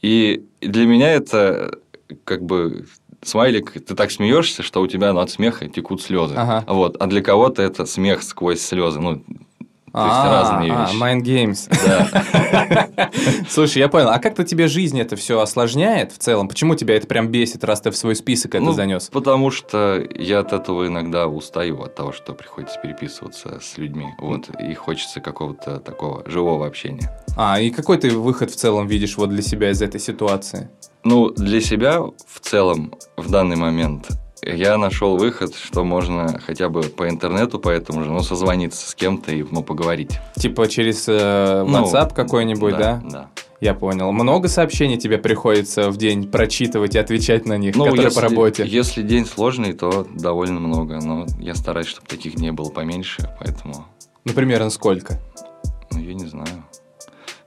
И 0.00 0.44
для 0.60 0.86
меня 0.86 1.10
это 1.12 1.78
как 2.24 2.44
бы 2.44 2.86
смайлик, 3.22 3.72
ты 3.72 3.94
так 3.94 4.10
смеешься, 4.10 4.62
что 4.62 4.80
у 4.80 4.86
тебя 4.86 5.12
ну, 5.12 5.20
от 5.20 5.30
смеха 5.30 5.68
текут 5.68 6.02
слезы. 6.02 6.34
Ага. 6.36 6.64
Вот. 6.68 6.96
А 7.00 7.06
для 7.06 7.22
кого-то 7.22 7.62
это 7.62 7.86
смех 7.86 8.22
сквозь 8.22 8.60
слезы. 8.60 9.00
Ну, 9.00 9.22
то 9.94 10.00
есть 10.00 10.16
А, 10.16 10.42
разные 10.42 10.72
а, 10.72 10.86
вещи. 10.86 11.00
Mind 11.00 11.22
Games. 11.22 11.68
Да. 11.86 13.10
Слушай, 13.48 13.78
я 13.78 13.88
понял. 13.88 14.08
А 14.08 14.18
как-то 14.18 14.42
тебе 14.42 14.66
жизнь 14.66 15.00
это 15.00 15.14
все 15.14 15.38
осложняет 15.38 16.10
в 16.10 16.18
целом? 16.18 16.48
Почему 16.48 16.74
тебя 16.74 16.96
это 16.96 17.06
прям 17.06 17.28
бесит, 17.28 17.62
раз 17.62 17.80
ты 17.80 17.92
в 17.92 17.96
свой 17.96 18.16
список 18.16 18.56
это 18.56 18.64
Ну, 18.64 18.72
занес? 18.72 19.08
Потому 19.12 19.52
что 19.52 20.04
я 20.16 20.40
от 20.40 20.52
этого 20.52 20.88
иногда 20.88 21.28
устаю, 21.28 21.80
от 21.80 21.94
того, 21.94 22.10
что 22.10 22.32
приходится 22.32 22.80
переписываться 22.80 23.60
с 23.62 23.78
людьми. 23.78 24.06
Вот. 24.18 24.50
И 24.60 24.74
хочется 24.74 25.20
какого-то 25.20 25.78
такого 25.78 26.28
живого 26.28 26.66
общения. 26.66 27.16
А, 27.36 27.60
и 27.60 27.70
какой 27.70 27.96
ты 27.96 28.10
выход 28.10 28.50
в 28.50 28.56
целом 28.56 28.88
видишь 28.88 29.16
вот 29.16 29.30
для 29.30 29.42
себя 29.42 29.70
из 29.70 29.80
этой 29.80 30.00
ситуации? 30.00 30.70
Ну, 31.04 31.30
для 31.30 31.60
себя 31.60 32.00
в 32.00 32.40
целом 32.40 32.94
в 33.16 33.30
данный 33.30 33.56
момент 33.56 34.08
я 34.42 34.76
нашел 34.78 35.16
выход, 35.16 35.54
что 35.54 35.84
можно 35.84 36.38
хотя 36.38 36.68
бы 36.68 36.82
по 36.82 37.08
интернету, 37.08 37.58
поэтому 37.58 38.04
же, 38.04 38.10
ну, 38.10 38.20
созвониться 38.20 38.90
с 38.90 38.94
кем-то 38.94 39.32
и 39.32 39.44
ну, 39.50 39.62
поговорить. 39.62 40.18
Типа 40.36 40.66
через 40.68 41.04
э, 41.08 41.64
Ну, 41.66 41.84
WhatsApp 41.84 42.14
какой-нибудь, 42.14 42.76
да? 42.76 43.02
Да. 43.10 43.30
Я 43.60 43.72
понял. 43.72 44.12
Много 44.12 44.48
сообщений 44.48 44.98
тебе 44.98 45.16
приходится 45.16 45.90
в 45.90 45.96
день 45.96 46.30
прочитывать 46.30 46.94
и 46.94 46.98
отвечать 46.98 47.46
на 47.46 47.56
них, 47.56 47.74
Ну, 47.76 47.84
которые 47.84 48.04
если, 48.06 48.20
по 48.20 48.28
работе? 48.28 48.64
если 48.66 49.02
день 49.02 49.24
сложный, 49.24 49.72
то 49.72 50.06
довольно 50.14 50.60
много, 50.60 51.00
но 51.00 51.26
я 51.38 51.54
стараюсь, 51.54 51.86
чтобы 51.86 52.06
таких 52.06 52.36
не 52.36 52.52
было 52.52 52.68
поменьше, 52.68 53.30
поэтому, 53.38 53.86
Ну, 54.24 54.32
примерно 54.32 54.70
сколько? 54.70 55.20
ну, 55.92 56.00
я 56.00 56.14
не 56.14 56.26
знаю. 56.26 56.64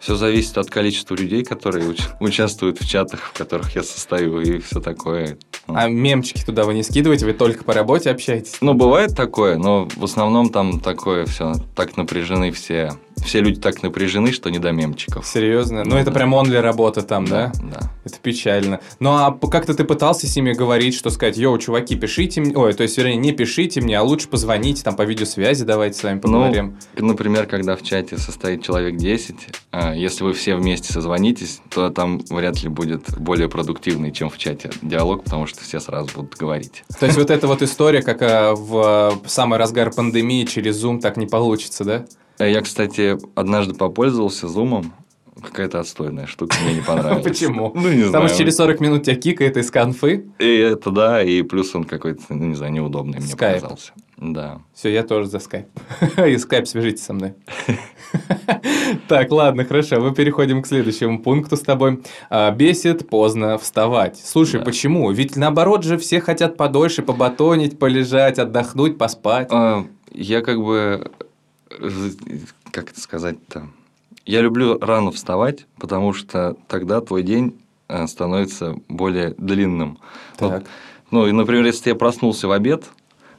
Все 0.07 0.15
зависит 0.15 0.57
от 0.57 0.69
количества 0.69 1.15
людей, 1.15 1.43
которые 1.43 1.85
уч- 1.85 1.99
участвуют 2.21 2.79
в 2.79 2.89
чатах, 2.89 3.19
в 3.19 3.37
которых 3.37 3.75
я 3.75 3.83
состою, 3.83 4.39
и 4.39 4.59
все 4.59 4.79
такое. 4.79 5.37
Ну, 5.67 5.73
А 5.75 5.89
мемчики 5.89 6.45
туда 6.45 6.63
вы 6.63 6.75
не 6.75 6.83
скидываете, 6.83 7.25
вы 7.25 7.33
только 7.33 7.65
по 7.65 7.73
работе 7.73 8.09
общаетесь? 8.11 8.55
Ну, 8.61 8.73
бывает 8.73 9.17
такое, 9.17 9.57
но 9.57 9.89
в 9.97 10.05
основном 10.05 10.49
там 10.49 10.79
такое 10.79 11.25
все, 11.25 11.55
так 11.75 11.97
напряжены 11.97 12.53
все. 12.53 12.93
Все 13.23 13.41
люди 13.41 13.59
так 13.59 13.83
напряжены, 13.83 14.31
что 14.31 14.49
не 14.49 14.59
до 14.59 14.71
мемчиков. 14.71 15.25
Серьезно? 15.25 15.83
Ну, 15.83 15.91
Ну, 15.91 15.97
это 15.97 16.11
да. 16.11 16.11
прям 16.11 16.33
онли 16.33 16.57
работа 16.57 17.01
там, 17.01 17.25
да? 17.25 17.51
Да. 17.55 17.91
Это 18.05 18.17
печально. 18.21 18.79
Ну, 18.99 19.11
а 19.11 19.37
как-то 19.49 19.73
ты 19.73 19.83
пытался 19.83 20.27
с 20.27 20.35
ними 20.35 20.53
говорить, 20.53 20.95
что 20.95 21.09
сказать, 21.09 21.37
йоу, 21.37 21.57
чуваки, 21.57 21.95
пишите 21.95 22.41
мне, 22.41 22.55
ой, 22.55 22.73
то 22.73 22.83
есть, 22.83 22.97
вернее, 22.97 23.17
не 23.17 23.31
пишите 23.31 23.81
мне, 23.81 23.97
а 23.97 24.03
лучше 24.03 24.29
позвоните, 24.29 24.83
там, 24.83 24.95
по 24.95 25.01
видеосвязи 25.01 25.65
давайте 25.65 25.97
с 25.99 26.03
вами 26.03 26.19
поговорим. 26.19 26.77
Ну, 26.95 27.07
например, 27.07 27.45
когда 27.47 27.75
в 27.75 27.83
чате 27.83 28.17
состоит 28.17 28.63
человек 28.63 28.95
10, 28.97 29.35
а, 29.71 29.93
если 29.93 30.23
вы 30.23 30.33
все 30.33 30.55
вместе 30.55 30.93
созвонитесь, 30.93 31.61
то 31.69 31.89
там 31.89 32.19
вряд 32.29 32.61
ли 32.63 32.69
будет 32.69 33.17
более 33.17 33.49
продуктивный, 33.49 34.11
чем 34.11 34.29
в 34.29 34.37
чате 34.37 34.69
диалог, 34.81 35.23
потому 35.23 35.47
что 35.47 35.61
все 35.63 35.79
сразу 35.79 36.09
будут 36.15 36.35
говорить. 36.35 36.83
То 36.99 37.05
есть, 37.05 37.17
вот 37.17 37.29
эта 37.29 37.47
вот 37.47 37.61
история, 37.61 38.01
как 38.01 38.21
а, 38.21 38.53
в 38.55 39.13
э, 39.25 39.27
самый 39.27 39.59
разгар 39.59 39.91
пандемии 39.91 40.45
через 40.45 40.83
Zoom 40.83 40.99
так 40.99 41.17
не 41.17 41.25
получится, 41.25 41.83
да? 41.83 42.05
Э, 42.39 42.51
Я, 42.51 42.61
кстати, 42.61 43.17
однажды 43.35 43.73
попользовался 43.73 44.47
зумом. 44.47 44.93
Какая-то 45.41 45.79
отстойная 45.79 46.25
штука, 46.25 46.55
мне 46.63 46.75
не 46.75 46.81
понравилась. 46.81 47.23
Почему? 47.23 47.71
Ну, 47.75 47.91
не 47.91 48.05
Потому 48.05 48.27
что 48.27 48.37
через 48.37 48.55
40 48.55 48.79
минут 48.79 49.03
тебя 49.03 49.15
кикает 49.15 49.55
из 49.57 49.69
конфы. 49.69 50.25
И 50.39 50.55
это 50.55 50.89
да, 50.89 51.21
и 51.21 51.43
плюс 51.43 51.75
он 51.75 51.83
какой-то, 51.83 52.21
ну, 52.29 52.45
не 52.45 52.55
знаю, 52.55 52.73
неудобный 52.73 53.19
мне 53.19 53.31
показался. 53.31 53.91
Да. 54.17 54.61
Все, 54.73 54.89
я 54.91 55.03
тоже 55.03 55.29
за 55.29 55.37
скайп. 55.37 55.67
И 56.27 56.37
скайп 56.37 56.67
свяжитесь 56.67 57.03
со 57.03 57.13
мной. 57.13 57.33
Так, 59.07 59.31
ладно, 59.31 59.65
хорошо. 59.65 59.99
Мы 59.99 60.13
переходим 60.13 60.61
к 60.61 60.67
следующему 60.67 61.21
пункту 61.21 61.57
с 61.57 61.61
тобой. 61.61 62.01
А, 62.29 62.51
Бесит 62.51 63.09
поздно 63.09 63.57
вставать. 63.57 64.17
Слушай, 64.23 64.61
почему? 64.61 65.11
Ведь 65.11 65.35
наоборот 65.35 65.83
же 65.83 65.97
все 65.97 66.21
хотят 66.21 66.55
подольше 66.55 67.01
побатонить, 67.01 67.77
полежать, 67.77 68.39
отдохнуть, 68.39 68.97
поспать. 68.97 69.49
А, 69.51 69.85
Я 70.13 70.41
как 70.41 70.61
бы, 70.63 71.11
как 72.71 72.91
это 72.91 72.99
сказать-то, 72.99 73.67
я 74.25 74.41
люблю 74.41 74.77
рано 74.79 75.11
вставать, 75.11 75.65
потому 75.79 76.13
что 76.13 76.55
тогда 76.67 76.99
твой 77.01 77.23
день 77.23 77.55
э, 77.87 78.07
становится 78.07 78.75
более 78.89 79.33
длинным. 79.37 79.99
Вот, 80.39 80.49
Так. 80.49 80.63
ну, 81.11 81.27
и, 81.27 81.31
например, 81.31 81.65
если 81.65 81.89
я 81.89 81.95
проснулся 81.95 82.47
в 82.47 82.51
обед, 82.51 82.83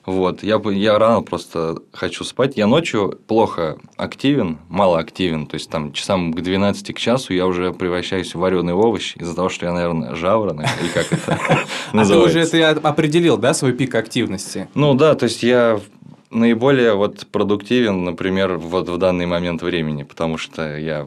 вот, 0.07 0.43
я, 0.43 0.59
я 0.71 0.99
рано 0.99 1.21
просто 1.21 1.83
хочу 1.93 2.25
спать. 2.25 2.57
Я 2.57 2.67
ночью 2.67 3.21
плохо 3.27 3.77
активен, 3.99 4.57
мало 4.71 4.99
активен. 4.99 5.47
То 5.47 5.57
есть, 5.57 5.69
там, 5.69 5.93
часам 5.93 6.33
к 6.33 6.41
12 6.41 6.95
к 6.95 6.99
часу 6.99 7.35
я 7.35 7.47
уже 7.47 7.75
превращаюсь 7.75 8.35
в 8.35 8.39
вареный 8.39 8.73
овощ 8.73 9.15
из-за 9.19 9.35
того, 9.37 9.51
что 9.51 9.67
я, 9.67 9.75
наверное, 9.75 10.15
жаворонок, 10.15 10.67
или 10.81 10.89
как 10.89 11.13
это 11.13 11.39
А 11.49 11.91
ты 11.91 11.97
называется. 11.99 12.39
уже 12.39 12.41
это 12.41 12.81
определил, 12.89 13.37
да, 13.37 13.53
свой 13.53 13.75
пик 13.75 13.95
активности? 13.95 14.67
Ну 14.73 14.95
да, 14.95 15.15
то 15.15 15.25
есть 15.25 15.43
я 15.43 15.79
наиболее 16.31 16.95
вот 16.95 17.27
продуктивен, 17.31 18.05
например, 18.05 18.59
вот 18.59 18.89
в 18.89 18.99
данный 18.99 19.27
момент 19.27 19.63
времени, 19.63 20.03
потому 20.03 20.39
что 20.39 20.77
я 20.77 21.07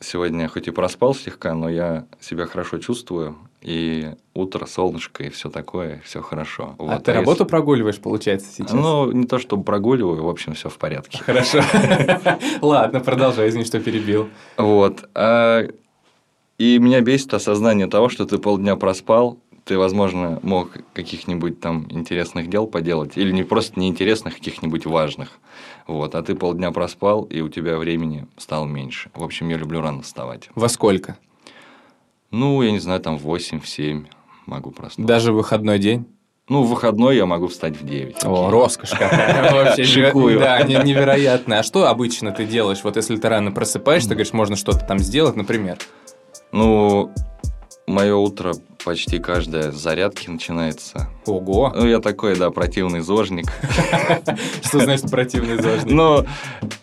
сегодня 0.00 0.48
хоть 0.48 0.66
и 0.68 0.70
проспал 0.70 1.14
слегка, 1.14 1.54
но 1.54 1.68
я 1.68 2.06
себя 2.20 2.46
хорошо 2.46 2.78
чувствую, 2.78 3.36
и 3.60 4.10
утро, 4.34 4.66
солнышко, 4.66 5.22
и 5.22 5.28
все 5.30 5.48
такое, 5.48 6.02
все 6.04 6.20
хорошо. 6.20 6.74
А 6.78 6.82
Вот. 6.82 7.04
ты 7.04 7.12
если- 7.12 7.20
работу 7.20 7.46
прогуливаешь, 7.46 8.00
получается, 8.00 8.50
сейчас? 8.52 8.72
Ну, 8.72 9.12
не 9.12 9.26
то 9.26 9.38
чтобы 9.38 9.62
прогуливаю, 9.62 10.24
в 10.24 10.28
общем, 10.28 10.54
все 10.54 10.68
в 10.68 10.78
порядке. 10.78 11.18
Хорошо. 11.18 11.60
Ладно, 12.62 12.98
продолжай, 13.00 13.48
извини, 13.48 13.64
что 13.64 13.78
перебил. 13.78 14.28
Вот. 14.56 15.08
а, 15.14 15.68
И 16.58 16.78
меня 16.78 17.00
бесит 17.00 17.32
осознание 17.34 17.86
того, 17.86 18.08
что 18.08 18.24
ты 18.24 18.38
полдня 18.38 18.74
проспал, 18.76 19.38
ты, 19.64 19.78
возможно, 19.78 20.40
мог 20.42 20.76
каких-нибудь 20.92 21.60
там 21.60 21.86
интересных 21.90 22.48
дел 22.48 22.66
поделать, 22.66 23.16
или 23.16 23.30
не 23.32 23.42
просто 23.44 23.78
неинтересных, 23.78 24.34
каких-нибудь 24.34 24.86
важных. 24.86 25.38
Вот, 25.86 26.14
а 26.14 26.22
ты 26.22 26.34
полдня 26.34 26.70
проспал, 26.72 27.24
и 27.24 27.40
у 27.40 27.48
тебя 27.48 27.76
времени 27.78 28.26
стало 28.36 28.66
меньше. 28.66 29.10
В 29.14 29.22
общем, 29.22 29.48
я 29.48 29.56
люблю 29.56 29.80
рано 29.80 30.02
вставать. 30.02 30.48
Во 30.54 30.68
сколько? 30.68 31.16
Ну, 32.30 32.62
я 32.62 32.72
не 32.72 32.78
знаю, 32.78 33.00
там 33.00 33.18
в 33.18 33.22
8, 33.22 33.60
в 33.60 33.68
7 33.68 34.06
могу 34.46 34.70
проснуться. 34.70 35.02
Даже 35.06 35.32
в 35.32 35.36
выходной 35.36 35.78
день? 35.78 36.06
Ну, 36.48 36.62
в 36.62 36.68
выходной 36.70 37.16
я 37.16 37.24
могу 37.24 37.46
встать 37.46 37.76
в 37.80 37.86
9. 37.86 38.24
О, 38.24 38.50
роскошь 38.50 38.90
какая. 38.90 39.52
Вообще 39.64 39.84
Шикую. 39.84 40.40
Да, 40.40 40.60
не- 40.62 40.74
невероятно. 40.74 41.60
А 41.60 41.62
что 41.62 41.86
обычно 41.88 42.32
ты 42.32 42.46
делаешь? 42.46 42.80
Вот 42.82 42.96
если 42.96 43.16
ты 43.16 43.28
рано 43.28 43.52
просыпаешься, 43.52 44.08
ты 44.08 44.14
говоришь, 44.16 44.32
можно 44.32 44.56
что-то 44.56 44.84
там 44.84 44.98
сделать, 44.98 45.36
например. 45.36 45.78
Ну, 46.50 47.12
мое 47.86 48.14
утро 48.14 48.54
почти 48.84 49.18
каждое 49.18 49.72
с 49.72 49.76
зарядки 49.76 50.28
начинается. 50.28 51.08
Ого. 51.26 51.72
Ну, 51.74 51.86
я 51.86 52.00
такой, 52.00 52.36
да, 52.36 52.50
противный 52.50 53.00
зожник. 53.00 53.46
Что 54.64 54.80
значит 54.80 55.10
противный 55.10 55.60
зожник? 55.62 55.92
Но, 55.92 56.26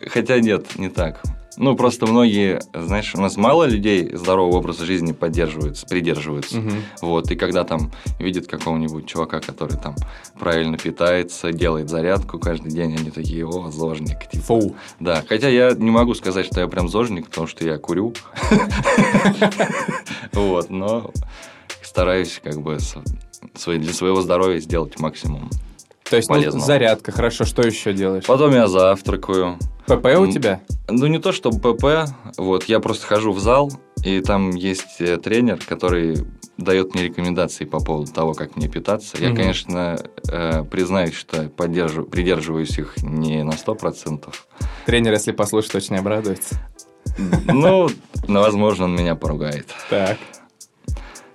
хотя 0.07 0.39
нет, 0.39 0.77
не 0.77 0.89
так. 0.89 1.21
Ну, 1.59 1.75
просто 1.75 2.07
многие, 2.07 2.61
знаешь, 2.73 3.13
у 3.15 3.19
нас 3.19 3.35
мало 3.35 3.65
людей 3.65 4.15
здорового 4.15 4.59
образа 4.59 4.85
жизни 4.85 5.11
поддерживаются, 5.11 5.85
придерживаются. 5.85 6.57
Мгм. 6.57 6.83
Вот, 7.01 7.29
и 7.31 7.35
когда 7.35 7.65
там 7.65 7.91
видят 8.17 8.47
какого-нибудь 8.47 9.05
чувака, 9.05 9.41
который 9.41 9.77
там 9.77 9.93
правильно 10.39 10.77
питается, 10.77 11.51
делает 11.51 11.89
зарядку 11.89 12.39
каждый 12.39 12.71
день, 12.71 12.95
они 12.95 13.11
такие, 13.11 13.45
о, 13.45 13.69
зожник. 13.71 14.29
Типа. 14.31 14.43
Фу. 14.43 14.75
Да, 15.01 15.21
хотя 15.27 15.49
я 15.49 15.71
не 15.71 15.91
могу 15.91 16.13
сказать, 16.13 16.45
что 16.45 16.61
я 16.61 16.67
прям 16.69 16.87
зожник, 16.87 17.27
потому 17.27 17.45
что 17.45 17.65
я 17.65 17.77
курю. 17.77 18.13
Вот, 20.31 20.69
но 20.69 21.11
стараюсь 21.81 22.39
как 22.41 22.61
бы 22.61 22.77
для 23.65 23.93
своего 23.93 24.21
здоровья 24.21 24.59
сделать 24.59 24.97
максимум. 24.97 25.49
То 26.09 26.15
есть, 26.17 26.29
ну, 26.29 26.35
Полезного. 26.35 26.65
зарядка, 26.65 27.11
хорошо, 27.11 27.45
что 27.45 27.61
еще 27.61 27.93
делаешь? 27.93 28.25
Потом 28.25 28.51
я 28.53 28.67
завтракаю. 28.67 29.57
ПП 29.85 30.05
у 30.17 30.27
тебя? 30.27 30.61
Ну, 30.87 31.05
не 31.07 31.19
то 31.19 31.31
чтобы 31.31 31.59
ПП, 31.59 32.09
вот, 32.37 32.63
я 32.65 32.79
просто 32.79 33.05
хожу 33.05 33.31
в 33.31 33.39
зал, 33.39 33.71
и 34.03 34.21
там 34.21 34.51
есть 34.51 34.99
э, 34.99 35.17
тренер, 35.17 35.59
который 35.67 36.25
дает 36.57 36.93
мне 36.93 37.03
рекомендации 37.05 37.65
по 37.65 37.79
поводу 37.79 38.11
того, 38.11 38.33
как 38.33 38.55
мне 38.55 38.67
питаться. 38.67 39.17
Я, 39.19 39.27
Мгм. 39.29 39.37
конечно, 39.37 39.99
э, 40.31 40.63
признаюсь, 40.63 41.13
что 41.13 41.43
поддержу, 41.49 42.03
придерживаюсь 42.03 42.77
их 42.77 42.97
не 43.01 43.43
на 43.43 43.51
100%. 43.55 44.33
Тренер, 44.85 45.13
если 45.13 45.31
послушает, 45.31 45.75
очень 45.75 45.95
обрадуется. 45.97 46.55
Ну, 47.45 47.89
ну, 48.27 48.39
возможно, 48.41 48.85
он 48.85 48.95
меня 48.95 49.15
поругает. 49.15 49.67
Так. 49.89 50.17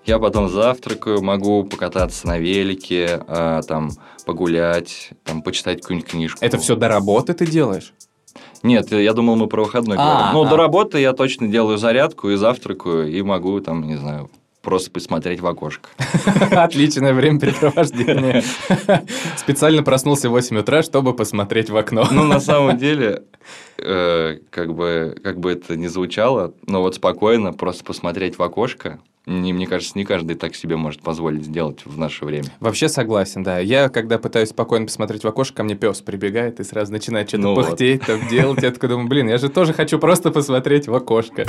Я 0.07 0.19
потом 0.19 0.49
завтракаю, 0.49 1.23
могу 1.23 1.65
покататься 1.65 2.27
на 2.27 2.39
велике, 2.39 3.23
а, 3.27 3.63
там 3.63 3.91
погулять, 4.27 5.11
там 5.25 5.43
почитать 5.43 5.81
какую-нибудь 5.81 6.11
книжку. 6.11 6.39
Это 6.45 6.59
все 6.59 6.77
до 6.77 6.89
работы 6.89 7.33
ты 7.33 7.47
делаешь? 7.47 7.95
Нет, 8.63 8.93
я 8.93 9.13
думал, 9.13 9.37
мы 9.37 9.47
про 9.47 9.63
выходной 9.63 9.97
А, 9.99 10.01
говорим. 10.01 10.33
Ну, 10.35 10.45
а. 10.45 10.51
до 10.51 10.57
работы 10.57 10.99
я 11.01 11.13
точно 11.13 11.49
делаю 11.49 11.79
зарядку 11.79 12.31
и 12.31 12.37
завтракаю, 12.37 13.11
и 13.11 13.23
могу 13.23 13.61
там, 13.61 13.87
не 13.87 13.97
знаю, 13.97 14.31
просто 14.65 14.91
посмотреть 14.91 15.41
в 15.41 15.47
окошко. 15.47 15.91
Отличное 16.51 17.13
времяпрепровождение. 17.13 18.43
Специально 19.37 19.83
проснулся 19.83 20.29
в 20.29 20.33
8 20.33 20.59
утра, 20.59 20.83
чтобы 20.83 21.15
посмотреть 21.15 21.71
в 21.71 21.77
окно. 21.77 22.09
Ну, 22.11 22.25
на 22.25 22.41
самом 22.41 22.79
деле, 22.79 23.23
э, 23.79 24.39
как, 24.51 24.75
бы, 24.75 25.17
как 25.23 25.39
бы 25.39 25.53
это 25.53 25.77
ни 25.77 25.87
звучало, 25.87 26.55
но 26.67 26.81
вот 26.81 26.97
спокойно 26.97 27.53
просто 27.53 27.85
посмотреть 27.85 28.39
в 28.39 28.43
окошко, 28.43 28.99
не, 29.27 29.55
мне 29.55 29.67
кажется, 29.67 29.97
не 29.97 30.05
каждый 30.05 30.37
так 30.37 30.55
себе 30.55 30.77
может 30.77 31.01
позволить 31.01 31.47
сделать 31.47 31.87
в 31.87 31.99
наше 31.99 32.27
время. 32.27 32.49
Вообще 32.61 32.91
согласен, 32.91 33.43
да. 33.43 33.59
Я, 33.59 33.89
когда 33.89 34.19
пытаюсь 34.19 34.51
спокойно 34.51 34.85
посмотреть 34.87 35.25
в 35.25 35.27
окошко, 35.27 35.57
ко 35.57 35.63
мне 35.63 35.75
пес 35.75 36.03
прибегает 36.03 36.61
и 36.61 36.65
сразу 36.65 36.93
начинает 36.93 37.29
что-то 37.29 37.43
Ну 37.43 37.55
вот. 37.55 37.67
пыхтеть, 37.67 38.03
там 38.03 38.29
делать. 38.29 38.63
Я 38.63 38.71
такой 38.71 38.91
думаю, 38.91 39.09
блин, 39.09 39.29
я 39.29 39.39
же 39.39 39.49
тоже 39.49 39.73
хочу 39.73 39.99
просто 39.99 40.31
посмотреть 40.31 40.89
в 40.89 40.95
окошко. 40.95 41.47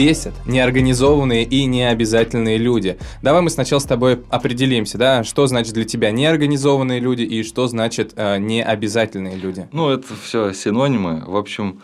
Бесят 0.00 0.32
неорганизованные 0.46 1.44
и 1.44 1.66
необязательные 1.66 2.56
люди. 2.56 2.96
Давай 3.20 3.42
мы 3.42 3.50
сначала 3.50 3.80
с 3.80 3.84
тобой 3.84 4.22
определимся, 4.30 4.96
да, 4.96 5.24
что 5.24 5.46
значит 5.46 5.74
для 5.74 5.84
тебя 5.84 6.10
неорганизованные 6.10 7.00
люди 7.00 7.20
и 7.20 7.42
что 7.42 7.66
значит 7.66 8.14
э, 8.16 8.38
необязательные 8.38 9.36
люди. 9.36 9.68
Ну, 9.72 9.90
это 9.90 10.06
все 10.24 10.54
синонимы. 10.54 11.22
В 11.26 11.36
общем, 11.36 11.82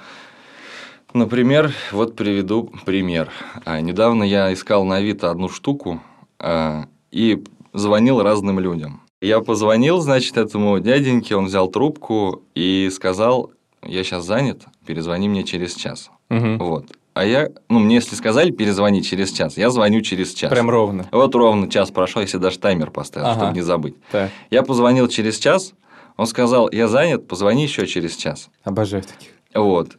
например, 1.13 1.75
вот 1.93 2.17
приведу 2.17 2.73
пример. 2.87 3.29
А, 3.67 3.83
Недавно 3.83 4.23
я 4.23 4.51
искал 4.51 4.87
на 4.87 4.97
Авито 4.97 5.31
одну 5.31 5.51
штуку 5.51 6.01
а, 6.39 6.87
и 7.11 7.45
звонил 7.75 8.23
разным 8.23 8.59
людям. 8.61 9.03
Я 9.21 9.41
позвонил, 9.41 10.01
значит, 10.01 10.39
этому 10.39 10.81
дяденьке, 10.81 11.37
он 11.37 11.45
взял 11.45 11.69
трубку 11.69 12.45
и 12.55 12.89
сказал, 12.91 13.51
я 13.83 14.03
сейчас 14.05 14.25
занят, 14.25 14.65
перезвони 14.87 15.29
мне 15.29 15.45
через 15.45 15.75
час. 15.75 16.11
Мгм. 16.31 16.57
Вот. 16.57 16.87
А 17.17 17.25
я, 17.25 17.49
ну, 17.71 17.79
мне 17.79 17.95
если 17.95 18.15
сказали 18.15 18.51
перезвони 18.51 19.01
через 19.03 19.33
час, 19.33 19.57
я 19.57 19.71
звоню 19.71 20.03
через 20.03 20.35
час. 20.35 20.51
Прям 20.51 20.69
ровно. 20.69 21.07
Вот 21.13 21.35
ровно 21.35 21.67
час 21.71 21.91
прошел, 21.91 22.21
я 22.21 22.29
себе 22.29 22.41
даже 22.41 22.59
таймер 22.59 22.91
поставил, 22.91 23.29
Ага. 23.29 23.37
чтобы 23.41 23.55
не 23.55 23.63
забыть. 23.63 23.95
Так, 24.13 24.31
Я 24.51 24.63
позвонил 24.63 25.09
через 25.09 25.39
час, 25.39 25.73
он 26.19 26.27
сказал, 26.27 26.71
я 26.71 26.89
занят, 26.89 27.27
позвони 27.27 27.63
еще 27.63 27.87
через 27.87 28.17
час. 28.17 28.51
обожаю 28.65 29.03
таких. 29.03 29.31
Вот. 29.55 29.97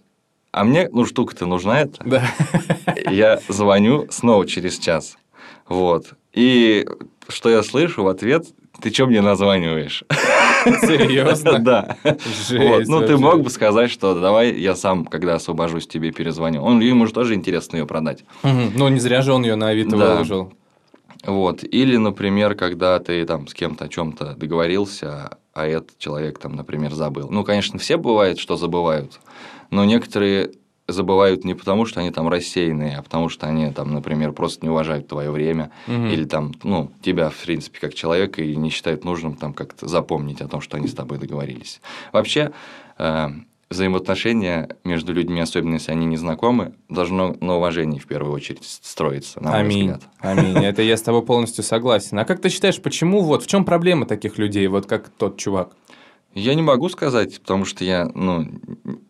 А 0.52 0.64
мне, 0.64 0.90
ну, 0.92 1.08
штука-то 1.08 1.48
нужна 1.48 1.82
эта. 1.82 2.04
Да. 2.06 2.24
Я 3.10 3.40
звоню 3.48 4.06
снова 4.12 4.46
через 4.46 4.78
час. 4.78 5.18
Вот. 5.68 6.14
И 6.34 6.86
что 7.30 7.50
я 7.50 7.64
слышу 7.64 8.04
в 8.04 8.08
ответ, 8.10 8.46
ты 8.80 8.92
что 8.94 9.08
мне 9.08 9.22
названиваешь? 9.22 10.04
Серьезно? 10.82 11.60
Да. 11.68 11.98
Жесть. 12.48 12.90
Ну, 12.90 13.02
ты 13.06 13.18
мог 13.18 13.42
бы 13.42 13.50
сказать, 13.50 13.92
что 13.92 14.20
давай 14.20 14.54
я 14.54 14.76
сам, 14.76 15.06
когда 15.06 15.36
освобожусь, 15.36 15.88
тебе 15.88 16.12
перезвоню. 16.12 16.62
Он, 16.62 16.80
ему 16.80 17.08
же 17.08 17.14
тоже 17.14 17.34
интересно 17.34 17.78
ее 17.78 17.86
продать. 17.86 18.24
Ну, 18.44 18.88
не 18.88 19.00
зря 19.00 19.22
же 19.22 19.34
он 19.34 19.44
ее 19.44 19.56
на 19.56 19.70
Авито 19.70 19.98
выложил. 19.98 20.54
Вот. 21.26 21.64
Или, 21.64 21.98
например, 21.98 22.56
когда 22.56 23.00
ты 23.00 23.26
там 23.26 23.48
с 23.48 23.54
кем-то 23.54 23.86
о 23.86 23.88
чем-то 23.90 24.36
договорился, 24.36 25.38
а 25.54 25.66
этот 25.66 25.98
человек 25.98 26.40
там, 26.40 26.56
например, 26.56 26.94
забыл. 26.94 27.30
Ну, 27.30 27.44
конечно, 27.44 27.80
все 27.80 27.98
бывает, 27.98 28.40
что 28.40 28.56
забывают, 28.56 29.20
но 29.72 29.84
некоторые 29.84 30.52
забывают 30.88 31.44
не 31.44 31.54
потому, 31.54 31.86
что 31.86 32.00
они 32.00 32.12
там 32.12 32.30
рассеянные, 32.30 32.98
а 32.98 33.02
потому 33.02 33.30
что 33.30 33.48
они 33.48 33.72
там, 33.72 33.94
например, 33.94 34.32
просто 34.32 34.66
не 34.66 34.70
уважают 34.70 35.08
твое 35.08 35.30
время 35.32 35.72
Мгм. 35.88 36.08
или 36.08 36.24
там, 36.26 36.54
ну, 36.64 36.92
тебя, 37.02 37.30
в 37.30 37.36
принципе, 37.38 37.80
как 37.80 37.94
человека 37.94 38.42
и 38.42 38.56
не 38.56 38.70
считают 38.70 39.04
нужным 39.04 39.36
там 39.36 39.54
как-то 39.54 39.88
запомнить 39.88 40.42
о 40.42 40.48
том, 40.48 40.62
что 40.62 40.78
они 40.78 40.88
с 40.88 40.94
тобой 40.94 41.18
договорились. 41.18 41.82
Вообще, 42.14 42.52
э, 42.98 43.30
взаимоотношения 43.70 44.70
между 44.84 45.14
людьми, 45.14 45.42
особенно 45.42 45.74
если 45.76 45.92
они 45.92 46.06
не 46.06 46.18
знакомы, 46.18 46.74
должно 46.90 47.36
на 47.42 47.58
уважении 47.58 48.00
в 48.00 48.08
первую 48.08 48.34
очередь 48.34 48.64
строиться, 48.64 49.42
на 49.44 49.52
мой 49.52 49.60
Аминь. 49.60 49.92
взгляд. 49.92 50.02
Аминь. 50.20 50.58
Это 50.64 50.82
я 50.82 50.96
с 50.96 51.02
тобой 51.02 51.24
полностью 51.24 51.64
согласен. 51.64 52.18
А 52.20 52.26
как 52.26 52.42
ты 52.42 52.50
считаешь, 52.50 52.82
почему 52.82 53.22
вот 53.22 53.44
в 53.44 53.48
чем 53.48 53.66
проблема 53.66 54.06
таких 54.06 54.38
людей, 54.38 54.68
вот 54.68 54.86
как 54.86 55.10
тот 55.10 55.38
чувак? 55.38 55.72
Я 56.38 56.54
не 56.54 56.62
могу 56.62 56.88
сказать, 56.90 57.40
потому 57.42 57.66
что 57.66 57.84
я, 57.84 58.12
ну, 58.14 58.48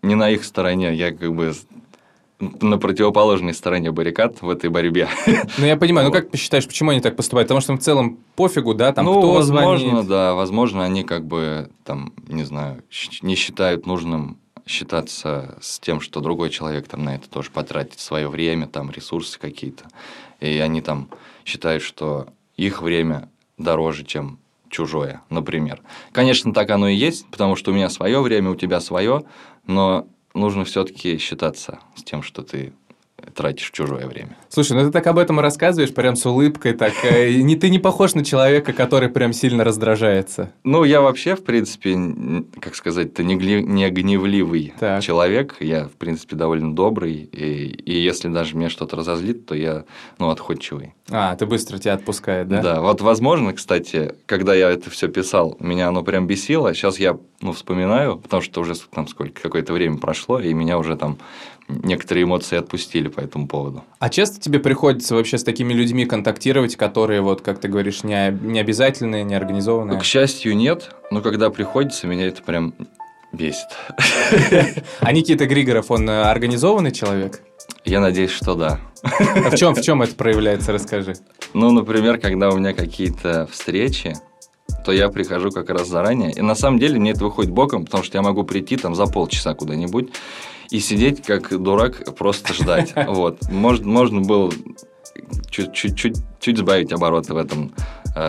не 0.02 0.16
на 0.16 0.30
их 0.30 0.46
стороне, 0.46 0.94
я 0.96 1.12
как 1.12 1.34
бы 1.36 1.54
на 2.40 2.78
противоположной 2.78 3.54
стороне 3.54 3.92
баррикад 3.92 4.42
в 4.42 4.50
этой 4.50 4.70
борьбе. 4.70 5.10
Ну, 5.58 5.66
я 5.66 5.76
понимаю, 5.76 6.08
ну 6.08 6.14
как 6.14 6.30
ты 6.30 6.38
считаешь, 6.38 6.66
почему 6.66 6.92
они 6.92 7.02
так 7.02 7.18
поступают? 7.18 7.50
Потому 7.50 7.60
что 7.60 7.74
им 7.74 7.80
в 7.80 7.82
целом 7.82 8.20
пофигу, 8.36 8.74
да, 8.74 8.94
там 8.94 9.06
ну, 9.06 9.18
кто 9.18 9.34
возможно, 9.34 9.90
звонит. 9.90 10.08
да, 10.08 10.36
возможно, 10.36 10.86
они 10.86 11.04
как 11.04 11.26
бы 11.26 11.70
там, 11.84 12.14
не 12.28 12.44
знаю, 12.44 12.84
не 13.22 13.36
считают 13.36 13.86
нужным 13.86 14.38
считаться 14.66 15.58
с 15.62 15.80
тем, 15.80 16.00
что 16.00 16.22
другой 16.22 16.50
человек 16.50 16.88
там 16.88 17.04
на 17.04 17.16
это 17.16 17.30
тоже 17.30 17.52
потратит 17.52 18.00
свое 18.00 18.30
время, 18.30 18.68
там 18.68 18.90
ресурсы 18.90 19.38
какие-то, 19.38 19.86
и 20.40 20.60
они 20.60 20.82
там 20.82 21.10
считают, 21.44 21.84
что 21.84 22.28
их 22.56 22.82
время 22.82 23.30
дороже, 23.58 24.06
чем 24.06 24.40
чужое, 24.70 25.22
например. 25.30 25.82
Конечно, 26.12 26.54
так 26.54 26.70
оно 26.70 26.88
и 26.88 26.96
есть, 26.96 27.30
потому 27.30 27.56
что 27.56 27.72
у 27.72 27.74
меня 27.74 27.90
свое 27.90 28.22
время, 28.22 28.52
у 28.52 28.56
тебя 28.56 28.80
свое, 28.80 29.24
но 29.66 30.08
нужно 30.34 30.66
все-таки 30.66 31.18
считаться 31.18 31.80
с 31.96 32.04
тем, 32.04 32.24
что 32.24 32.44
ты 32.44 32.74
тратишь 33.38 33.70
чужое 33.72 34.08
время. 34.08 34.36
Слушай, 34.50 34.74
ну 34.74 34.84
ты 34.86 34.92
так 34.92 35.06
об 35.08 35.20
этом 35.20 35.40
рассказываешь, 35.40 35.94
прям 35.94 36.16
с 36.16 36.26
улыбкой, 36.26 36.74
так, 36.74 36.94
э, 37.04 37.30
и 37.30 37.44
не, 37.44 37.56
ты 37.56 37.70
не 37.70 37.78
похож 37.80 38.16
на 38.16 38.26
человека, 38.26 38.74
который 38.74 39.10
прям 39.10 39.32
сильно 39.32 39.64
раздражается. 39.64 40.52
Ну, 40.64 40.84
я 40.84 41.02
вообще, 41.02 41.36
в 41.36 41.44
принципе, 41.44 41.96
как 42.60 42.76
сказать-то, 42.76 43.24
не, 43.24 43.36
гли- 43.38 43.62
не 43.62 43.88
гневливый 43.90 44.74
Так. 44.80 45.04
человек. 45.04 45.56
Я, 45.60 45.86
в 45.86 45.92
принципе, 45.94 46.36
довольно 46.36 46.74
добрый. 46.76 47.14
И, 47.14 47.68
и 47.86 47.98
если 48.02 48.28
даже 48.30 48.56
меня 48.58 48.70
что-то 48.70 48.96
разозлит, 48.96 49.46
то 49.46 49.54
я, 49.56 49.86
ну, 50.18 50.30
отходчивый. 50.30 50.96
А, 51.10 51.36
ты 51.36 51.46
быстро 51.46 51.78
тебя 51.78 51.94
отпускает, 51.94 52.48
да? 52.50 52.62
Да? 52.62 52.82
вот, 52.82 53.02
возможно, 53.02 53.54
кстати, 53.54 54.16
когда 54.26 54.56
я 54.56 54.72
это 54.72 54.90
все 54.90 55.08
писал, 55.08 55.56
меня 55.60 55.88
оно 55.90 56.02
прям 56.04 56.26
бесило. 56.28 56.74
Сейчас 56.74 57.00
я, 57.00 57.18
ну, 57.42 57.54
вспоминаю, 57.54 58.18
потому 58.18 58.42
что 58.42 58.62
уже 58.62 58.74
там 58.76 59.08
сколько, 59.08 59.42
какое-то 59.42 59.74
время 59.74 59.98
прошло, 59.98 60.40
и 60.40 60.54
меня 60.54 60.78
уже 60.78 60.96
там 60.96 61.18
некоторые 61.68 62.24
эмоции 62.24 62.58
отпустили 62.58 63.10
по 63.10 63.20
этому 63.20 63.48
поводу. 63.48 63.84
А 64.00 64.10
часто 64.10 64.40
тебе 64.40 64.60
приходится 64.60 65.16
вообще 65.16 65.38
с 65.38 65.44
такими 65.44 65.74
людьми 65.74 66.06
контактировать, 66.06 66.76
которые, 66.76 67.22
вот, 67.22 67.42
как 67.42 67.60
ты 67.60 67.68
говоришь, 67.68 68.04
не, 68.04 68.32
не 68.42 68.60
обязательные, 68.60 69.24
не 69.24 69.36
организованные? 69.36 70.00
К 70.00 70.04
счастью, 70.04 70.56
нет, 70.56 70.96
но 71.12 71.22
когда 71.22 71.50
приходится, 71.50 72.08
меня 72.08 72.28
это 72.28 72.42
прям 72.42 72.74
бесит. 73.32 73.68
А 75.00 75.12
Никита 75.12 75.46
Григоров, 75.46 75.92
он 75.92 76.10
э, 76.10 76.24
организованный 76.24 76.92
человек? 76.92 77.42
Я 77.86 78.00
надеюсь, 78.00 78.32
что 78.32 78.56
да. 78.56 78.80
А 79.04 79.50
в 79.50 79.56
чем, 79.56 79.76
в 79.76 79.82
чем 79.82 80.02
это 80.02 80.16
проявляется, 80.16 80.72
расскажи. 80.72 81.16
Ну, 81.54 81.72
например, 81.72 82.18
когда 82.18 82.50
у 82.50 82.58
меня 82.58 82.74
какие-то 82.74 83.48
встречи, 83.52 84.16
то 84.88 84.94
я 84.94 85.10
прихожу 85.10 85.52
как 85.52 85.70
раз 85.70 85.90
заранее. 85.90 86.32
И 86.32 86.42
на 86.42 86.56
самом 86.56 86.80
деле 86.80 86.98
мне 86.98 87.12
это 87.12 87.26
выходит 87.26 87.52
боком, 87.52 87.84
потому 87.84 88.06
что 88.06 88.18
я 88.18 88.22
могу 88.22 88.46
прийти 88.46 88.78
там 88.78 88.96
за 88.96 89.06
полчаса 89.06 89.54
куда-нибудь 89.54 90.12
и 90.70 90.80
сидеть 90.80 91.22
как 91.24 91.62
дурак, 91.62 92.16
просто 92.16 92.54
ждать. 92.54 92.94
Вот. 93.08 93.52
Может, 93.52 93.84
можно 93.84 94.22
было 94.22 94.50
чуть-чуть 95.52 96.16
чуть 96.40 96.58
сбавить 96.58 96.94
обороты 96.94 97.34
в 97.34 97.38
этом 97.38 97.74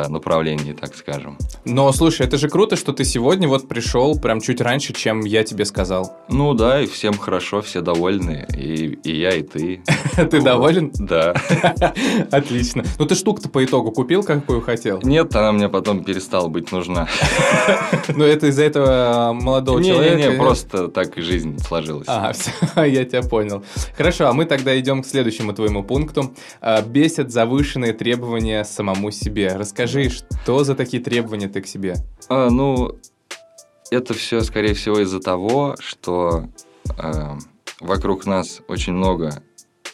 направлении, 0.08 0.72
так 0.72 0.94
скажем. 0.94 1.38
Но, 1.64 1.90
слушай, 1.92 2.26
это 2.26 2.38
же 2.38 2.48
круто, 2.48 2.76
что 2.76 2.92
ты 2.92 3.04
сегодня 3.04 3.48
вот 3.48 3.68
пришел 3.68 4.18
прям 4.18 4.40
чуть 4.40 4.60
раньше, 4.60 4.92
чем 4.92 5.20
я 5.20 5.44
тебе 5.44 5.64
сказал. 5.64 6.16
Ну 6.28 6.54
да, 6.54 6.82
и 6.82 6.86
всем 6.86 7.16
хорошо, 7.16 7.62
все 7.62 7.80
довольны, 7.80 8.46
и, 8.56 8.98
и 9.04 9.16
я, 9.16 9.34
и 9.34 9.42
ты. 9.42 9.82
Ты 10.16 10.42
доволен? 10.42 10.90
Да. 10.94 11.34
Отлично. 12.30 12.84
Ну 12.98 13.06
ты 13.06 13.14
штуку-то 13.14 13.48
по 13.48 13.64
итогу 13.64 13.92
купил, 13.92 14.22
какую 14.22 14.60
хотел? 14.60 15.00
Нет, 15.02 15.34
она 15.36 15.52
мне 15.52 15.68
потом 15.68 16.04
перестала 16.04 16.48
быть 16.48 16.72
нужна. 16.72 17.08
Ну 18.08 18.24
это 18.24 18.46
из-за 18.46 18.64
этого 18.64 19.32
молодого 19.32 19.82
человека? 19.82 20.16
Не-не-не, 20.16 20.38
просто 20.38 20.88
так 20.88 21.16
и 21.18 21.20
жизнь 21.20 21.58
сложилась. 21.58 22.06
А, 22.08 22.32
все, 22.32 22.50
я 22.84 23.04
тебя 23.04 23.22
понял. 23.22 23.62
Хорошо, 23.96 24.28
а 24.28 24.32
мы 24.32 24.44
тогда 24.44 24.78
идем 24.78 25.02
к 25.02 25.06
следующему 25.06 25.52
твоему 25.52 25.84
пункту. 25.84 26.32
А, 26.60 26.82
Бесят 26.82 27.30
завышенные 27.30 27.92
требования 27.92 28.64
самому 28.64 29.10
себе. 29.10 29.54
Расскажи, 29.54 29.77
что 29.86 30.64
за 30.64 30.74
такие 30.74 31.02
требования 31.02 31.48
ты 31.48 31.60
к 31.60 31.66
себе? 31.66 31.96
А, 32.28 32.50
ну, 32.50 32.98
это 33.90 34.14
все, 34.14 34.40
скорее 34.42 34.74
всего, 34.74 35.00
из-за 35.00 35.20
того, 35.20 35.76
что 35.80 36.44
э, 36.98 37.34
вокруг 37.80 38.26
нас 38.26 38.60
очень 38.68 38.92
много 38.92 39.42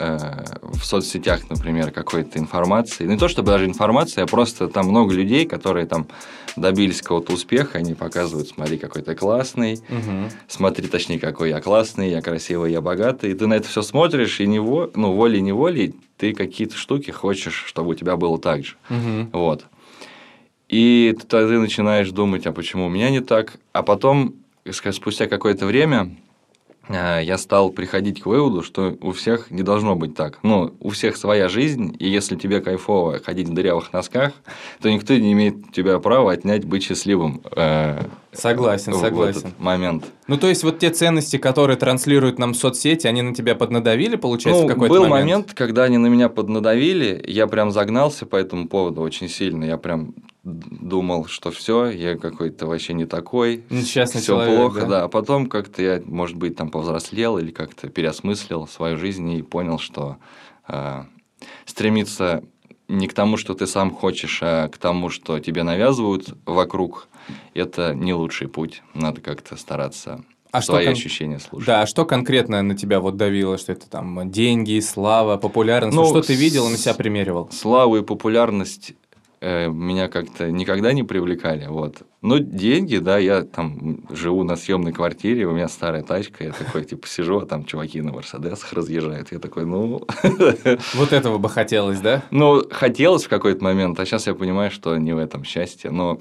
э, 0.00 0.44
в 0.62 0.84
соцсетях, 0.84 1.48
например, 1.50 1.90
какой-то 1.90 2.38
информации. 2.38 3.06
Не 3.06 3.16
то 3.16 3.28
чтобы 3.28 3.50
даже 3.52 3.66
информация, 3.66 4.24
а 4.24 4.26
просто 4.26 4.68
там 4.68 4.88
много 4.88 5.12
людей, 5.14 5.46
которые 5.46 5.86
там 5.86 6.08
добились 6.56 7.02
какого-то 7.02 7.32
успеха, 7.32 7.78
они 7.78 7.94
показывают, 7.94 8.48
смотри, 8.48 8.78
какой 8.78 9.02
ты 9.02 9.14
классный, 9.14 9.80
Мгм. 9.88 10.30
смотри, 10.48 10.86
точнее, 10.88 11.18
какой 11.18 11.50
я 11.50 11.60
классный, 11.60 12.10
я 12.10 12.20
красивый, 12.22 12.72
я 12.72 12.80
богатый. 12.80 13.30
И 13.30 13.34
ты 13.34 13.46
на 13.46 13.54
это 13.54 13.68
все 13.68 13.82
смотришь, 13.82 14.40
и 14.40 14.46
не 14.46 14.58
во- 14.60 14.90
ну, 14.94 15.12
волей-неволей 15.12 15.94
ты 16.16 16.32
какие-то 16.32 16.76
штуки 16.76 17.10
хочешь, 17.10 17.64
чтобы 17.66 17.90
у 17.90 17.94
тебя 17.94 18.16
было 18.16 18.38
так 18.38 18.64
же. 18.64 18.76
Мгм. 18.88 19.30
Вот. 19.32 19.64
И 20.74 21.16
ты, 21.28 21.36
начинаешь 21.60 22.10
думать, 22.10 22.46
а 22.46 22.52
почему 22.52 22.86
у 22.86 22.88
меня 22.88 23.08
не 23.08 23.20
так? 23.20 23.52
А 23.72 23.84
потом, 23.84 24.34
спустя 24.90 25.28
какое-то 25.28 25.66
время, 25.66 26.16
э, 26.88 27.20
я 27.22 27.38
стал 27.38 27.70
приходить 27.70 28.20
к 28.20 28.26
выводу, 28.26 28.62
что 28.64 28.96
у 29.00 29.12
всех 29.12 29.52
не 29.52 29.62
должно 29.62 29.94
быть 29.94 30.16
так. 30.16 30.40
Ну, 30.42 30.74
у 30.80 30.88
всех 30.88 31.16
своя 31.16 31.48
жизнь, 31.48 31.94
и 32.00 32.08
если 32.08 32.34
тебе 32.34 32.60
кайфово 32.60 33.20
ходить 33.20 33.48
в 33.50 33.54
дырявых 33.54 33.92
носках, 33.92 34.32
то 34.82 34.90
никто 34.90 35.14
не 35.14 35.32
имеет 35.32 35.72
тебя 35.72 36.00
права 36.00 36.32
отнять 36.32 36.64
быть 36.64 36.82
счастливым. 36.82 37.40
э, 37.54 38.06
Согласен, 38.32 38.94
в 38.94 38.96
согласен. 38.96 39.40
этот 39.42 39.60
момент. 39.60 40.06
Ну, 40.26 40.36
то 40.38 40.48
есть, 40.48 40.64
вот 40.64 40.80
те 40.80 40.90
ценности, 40.90 41.36
которые 41.36 41.76
транслируют 41.76 42.40
нам 42.40 42.52
соцсети, 42.52 43.06
они 43.06 43.22
на 43.22 43.32
тебя 43.32 43.54
поднадавили, 43.54 44.16
получается, 44.16 44.62
Ну, 44.62 44.66
в 44.66 44.72
какой-то 44.72 44.92
был 44.92 45.02
момент? 45.02 45.20
момент, 45.20 45.54
когда 45.54 45.84
они 45.84 45.98
на 45.98 46.08
меня 46.08 46.28
поднадавили, 46.28 47.24
я 47.28 47.46
прям 47.46 47.70
загнался 47.70 48.26
по 48.26 48.34
этому 48.34 48.66
поводу 48.66 49.02
очень 49.02 49.28
сильно. 49.28 49.62
Я 49.62 49.76
прям 49.76 50.14
думал, 50.44 51.26
что 51.26 51.50
все, 51.50 51.86
я 51.88 52.16
какой-то 52.16 52.66
вообще 52.66 52.92
не 52.92 53.06
такой, 53.06 53.64
Несчастный 53.70 54.20
все 54.20 54.32
человек, 54.32 54.56
плохо, 54.56 54.80
да? 54.82 54.86
да. 54.86 55.04
А 55.04 55.08
потом 55.08 55.46
как-то 55.46 55.82
я, 55.82 56.02
может 56.04 56.36
быть, 56.36 56.56
там 56.56 56.70
повзрослел 56.70 57.38
или 57.38 57.50
как-то 57.50 57.88
переосмыслил 57.88 58.66
свою 58.66 58.98
жизнь 58.98 59.30
и 59.32 59.42
понял, 59.42 59.78
что 59.78 60.18
э, 60.68 61.04
стремиться 61.64 62.44
не 62.88 63.08
к 63.08 63.14
тому, 63.14 63.36
что 63.38 63.54
ты 63.54 63.66
сам 63.66 63.90
хочешь, 63.90 64.40
а 64.42 64.68
к 64.68 64.76
тому, 64.78 65.08
что 65.08 65.38
тебе 65.40 65.62
навязывают 65.62 66.34
вокруг, 66.44 67.08
это 67.54 67.94
не 67.94 68.12
лучший 68.12 68.48
путь. 68.48 68.82
Надо 68.92 69.22
как-то 69.22 69.56
стараться 69.56 70.22
А 70.52 70.60
что 70.60 70.72
свои 70.72 70.84
кон- 70.84 70.92
ощущения 70.92 71.38
слушать. 71.38 71.66
Да, 71.66 71.80
а 71.82 71.86
что 71.86 72.04
конкретно 72.04 72.60
на 72.60 72.76
тебя 72.76 73.00
вот 73.00 73.16
давило, 73.16 73.56
что 73.56 73.72
это 73.72 73.88
там 73.88 74.30
деньги, 74.30 74.78
слава, 74.80 75.38
популярность? 75.38 75.96
Ну, 75.96 76.04
что 76.04 76.20
ты 76.20 76.34
видел 76.34 76.68
и 76.68 76.72
на 76.72 76.76
себя 76.76 76.92
примеривал? 76.92 77.48
Славу 77.50 77.96
и 77.96 78.02
популярность 78.02 78.92
меня 79.44 80.08
как-то 80.08 80.50
никогда 80.50 80.92
не 80.92 81.02
привлекали. 81.02 81.66
Вот. 81.66 82.02
Ну, 82.22 82.38
деньги, 82.38 82.96
да, 82.96 83.18
я 83.18 83.42
там 83.42 84.04
живу 84.10 84.44
на 84.44 84.56
съемной 84.56 84.92
квартире, 84.92 85.46
у 85.46 85.52
меня 85.52 85.68
старая 85.68 86.02
тачка, 86.02 86.44
я 86.44 86.52
такой, 86.52 86.84
типа, 86.84 87.06
сижу, 87.06 87.40
а 87.40 87.46
там 87.46 87.64
чуваки 87.64 88.00
на 88.00 88.12
Мерседесах 88.12 88.72
разъезжают. 88.72 89.32
Я 89.32 89.38
такой, 89.38 89.66
ну... 89.66 90.06
Вот 90.94 91.12
этого 91.12 91.38
бы 91.38 91.48
хотелось, 91.48 92.00
да? 92.00 92.22
Ну, 92.30 92.62
хотелось 92.70 93.24
в 93.24 93.28
какой-то 93.28 93.62
момент, 93.62 94.00
а 94.00 94.06
сейчас 94.06 94.26
я 94.26 94.34
понимаю, 94.34 94.70
что 94.70 94.96
не 94.96 95.12
в 95.12 95.18
этом 95.18 95.44
счастье, 95.44 95.90
но 95.90 96.20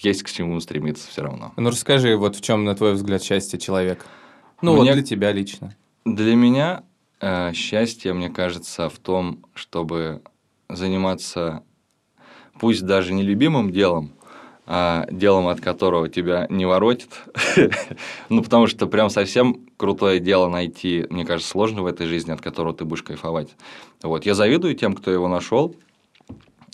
есть 0.00 0.22
к 0.22 0.30
чему 0.30 0.60
стремиться 0.60 1.08
все 1.08 1.22
равно. 1.22 1.52
Ну, 1.56 1.70
расскажи, 1.70 2.16
вот 2.16 2.36
в 2.36 2.40
чем, 2.42 2.64
на 2.64 2.74
твой 2.74 2.92
взгляд, 2.92 3.22
счастье 3.22 3.58
человека? 3.58 4.04
Ну, 4.60 4.72
Мне- 4.72 4.90
вот 4.90 4.94
для 4.94 5.02
тебя 5.02 5.32
лично. 5.32 5.74
Для 6.04 6.34
меня 6.34 6.84
э, 7.20 7.52
счастье, 7.54 8.12
мне 8.12 8.28
кажется, 8.28 8.88
в 8.88 8.98
том, 8.98 9.44
чтобы 9.54 10.22
заниматься, 10.68 11.62
пусть 12.60 12.84
даже 12.84 13.12
не 13.12 13.22
любимым 13.22 13.70
делом, 13.70 14.12
а 14.66 15.06
делом, 15.10 15.48
от 15.48 15.60
которого 15.60 16.08
тебя 16.08 16.46
не 16.50 16.66
воротит. 16.66 17.10
ну, 18.28 18.42
потому 18.42 18.66
что 18.66 18.86
прям 18.86 19.08
совсем 19.08 19.66
крутое 19.76 20.20
дело 20.20 20.48
найти, 20.48 21.06
мне 21.08 21.24
кажется, 21.24 21.50
сложно 21.50 21.82
в 21.82 21.86
этой 21.86 22.06
жизни, 22.06 22.32
от 22.32 22.40
которого 22.40 22.74
ты 22.74 22.84
будешь 22.84 23.02
кайфовать. 23.02 23.56
Вот. 24.02 24.26
Я 24.26 24.34
завидую 24.34 24.74
тем, 24.74 24.94
кто 24.94 25.10
его 25.10 25.26
нашел. 25.26 25.74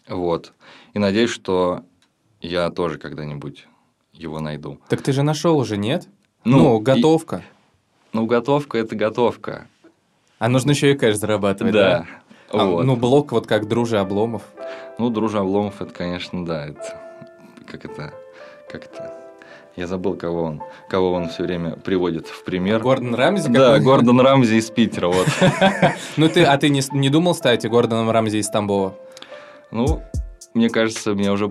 Вот. 0.09 0.53
И 0.93 0.99
надеюсь, 0.99 1.31
что 1.31 1.85
я 2.41 2.71
тоже 2.71 2.99
когда-нибудь 2.99 3.67
его 4.13 4.41
найду. 4.41 4.79
Так 4.89 5.03
ты 5.03 5.13
же 5.13 5.23
нашел 5.23 5.57
уже, 5.57 5.77
нет? 5.77 6.09
Ну, 6.45 6.81
и- 6.81 6.83
готовка. 6.83 7.43
ну, 8.13 8.27
готовка– 8.27 8.79
это 8.79 8.97
готовка. 8.97 9.67
А 10.39 10.49
нужно 10.49 10.73
еще 10.73 10.93
и 10.93 10.95
кэш 10.95 11.17
зарабатывать, 11.17 11.73
да? 11.73 11.99
Да. 12.01 12.07
А, 12.61 12.67
Вот. 12.67 12.85
ну, 12.85 12.97
блок 12.97 13.33
вот 13.33 13.47
как 13.47 13.69
Дружи 13.69 13.99
Обломов. 13.99 14.43
Ну, 14.99 15.11
Дружа 15.11 15.41
Обломов, 15.41 15.81
это, 15.81 15.93
конечно, 15.93 16.45
да, 16.45 16.67
это... 16.67 17.01
Как 17.71 17.85
это... 17.85 18.13
Как 18.71 18.85
это... 18.87 19.13
Я 19.77 19.89
забыл, 19.89 20.15
кого 20.15 20.43
он, 20.45 20.63
кого 20.89 21.13
он 21.13 21.29
все 21.29 21.43
время 21.43 21.73
приводит 21.73 22.29
в 22.29 22.45
пример. 22.45 22.79
Гордон 22.81 23.15
Рамзи? 23.17 23.49
Да? 23.49 23.79
Гордон 23.81 24.21
Рамзи 24.21 24.55
из 24.55 24.71
Питера, 24.71 25.09
вот. 25.09 25.27
Ну, 26.17 26.29
ты, 26.29 26.45
а 26.45 26.57
ты 26.59 26.69
не, 26.69 26.81
не 26.93 27.09
думал 27.11 27.35
стать 27.35 27.69
Гордоном 27.69 28.09
Рамзи 28.11 28.37
из 28.37 28.49
Тамбова? 28.49 28.95
Ну, 29.73 30.01
мне 30.55 30.69
кажется, 30.71 31.15
мне 31.15 31.33
уже... 31.33 31.49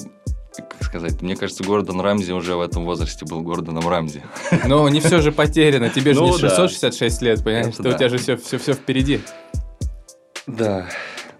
Как 0.55 0.83
сказать? 0.83 1.21
Мне 1.21 1.35
кажется, 1.35 1.63
Гордон 1.65 1.99
Рамзи 1.99 2.31
уже 2.31 2.55
в 2.55 2.61
этом 2.61 2.85
возрасте 2.85 3.25
был 3.25 3.41
Гордоном 3.41 3.89
Рамзи. 3.89 4.21
Но 4.67 4.87
не 4.87 5.01
все 5.01 5.19
же 5.19 5.31
потеряно. 5.33 5.89
Тебе 5.89 6.13
же 6.13 6.21
не 6.21 6.27
Ну, 6.27 6.37
да. 6.37 6.49
666 6.49 7.21
лет, 7.23 7.43
понимаешь? 7.43 7.75
Ты- 7.75 7.89
У 7.89 7.93
тебя 7.93 8.07
же 8.07 8.17
все, 8.19 8.37
все, 8.37 8.57
все 8.57 8.73
впереди. 8.73 9.19
Да. 10.47 10.87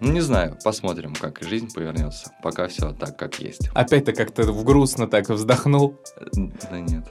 Ну, 0.00 0.12
не 0.12 0.20
знаю, 0.20 0.58
посмотрим, 0.64 1.14
как 1.14 1.42
жизнь 1.42 1.72
повернется. 1.72 2.32
Пока 2.42 2.68
все 2.68 2.92
так, 2.92 3.16
как 3.16 3.38
есть. 3.40 3.68
Опять 3.74 4.06
ты 4.06 4.12
как-то 4.12 4.42
в 4.44 4.64
грустно 4.64 5.06
так 5.06 5.28
вздохнул. 5.28 5.98
Да 6.32 6.80
нет. 6.80 7.04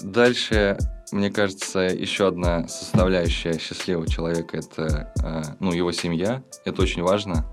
Дальше, 0.00 0.78
мне 1.10 1.30
кажется, 1.30 1.80
еще 1.80 2.28
одна 2.28 2.68
составляющая 2.68 3.58
счастливого 3.58 4.06
человека 4.06 4.58
это 4.58 5.12
э, 5.22 5.42
ну, 5.60 5.72
его 5.72 5.92
семья. 5.92 6.42
Это 6.64 6.82
очень 6.82 7.02
важно, 7.02 7.46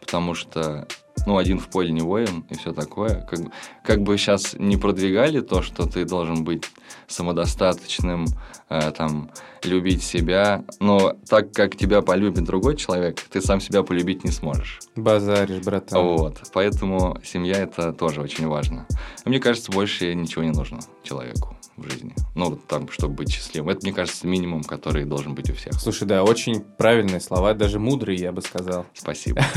потому 0.00 0.34
что 0.34 0.86
ну, 1.26 1.36
один 1.36 1.58
в 1.58 1.68
поле 1.68 1.90
не 1.92 2.00
воин 2.00 2.44
и 2.48 2.56
все 2.56 2.72
такое. 2.72 3.26
Как, 3.28 3.40
как 3.84 4.02
бы 4.02 4.16
сейчас 4.16 4.54
не 4.58 4.76
продвигали 4.76 5.40
то, 5.40 5.62
что 5.62 5.86
ты 5.86 6.04
должен 6.04 6.44
быть 6.44 6.64
самодостаточным, 7.06 8.26
э, 8.68 8.92
там, 8.92 9.30
любить 9.64 10.02
себя, 10.02 10.64
но 10.78 11.14
так 11.28 11.52
как 11.52 11.76
тебя 11.76 12.02
полюбит 12.02 12.44
другой 12.44 12.76
человек, 12.76 13.20
ты 13.20 13.40
сам 13.40 13.60
себя 13.60 13.82
полюбить 13.82 14.24
не 14.24 14.30
сможешь. 14.30 14.80
Базаришь, 14.96 15.62
братан. 15.62 16.02
Вот, 16.02 16.40
поэтому 16.52 17.18
семья 17.24 17.58
это 17.58 17.92
тоже 17.92 18.20
очень 18.20 18.46
важно. 18.46 18.86
Мне 19.24 19.40
кажется, 19.40 19.70
больше 19.72 20.14
ничего 20.14 20.44
не 20.44 20.50
нужно 20.50 20.80
человеку 21.02 21.56
в 21.76 21.90
жизни. 21.90 22.14
Ну, 22.34 22.50
вот 22.50 22.66
там, 22.66 22.90
чтобы 22.90 23.14
быть 23.14 23.32
счастливым. 23.32 23.70
Это, 23.70 23.80
мне 23.82 23.92
кажется, 23.92 24.26
минимум, 24.26 24.62
который 24.62 25.04
должен 25.04 25.34
быть 25.34 25.50
у 25.50 25.54
всех. 25.54 25.74
Слушай, 25.74 26.06
да, 26.06 26.22
очень 26.22 26.60
правильные 26.60 27.20
слова, 27.20 27.54
даже 27.54 27.78
мудрые, 27.78 28.18
я 28.18 28.32
бы 28.32 28.42
сказал. 28.42 28.86
Спасибо. 28.94 29.42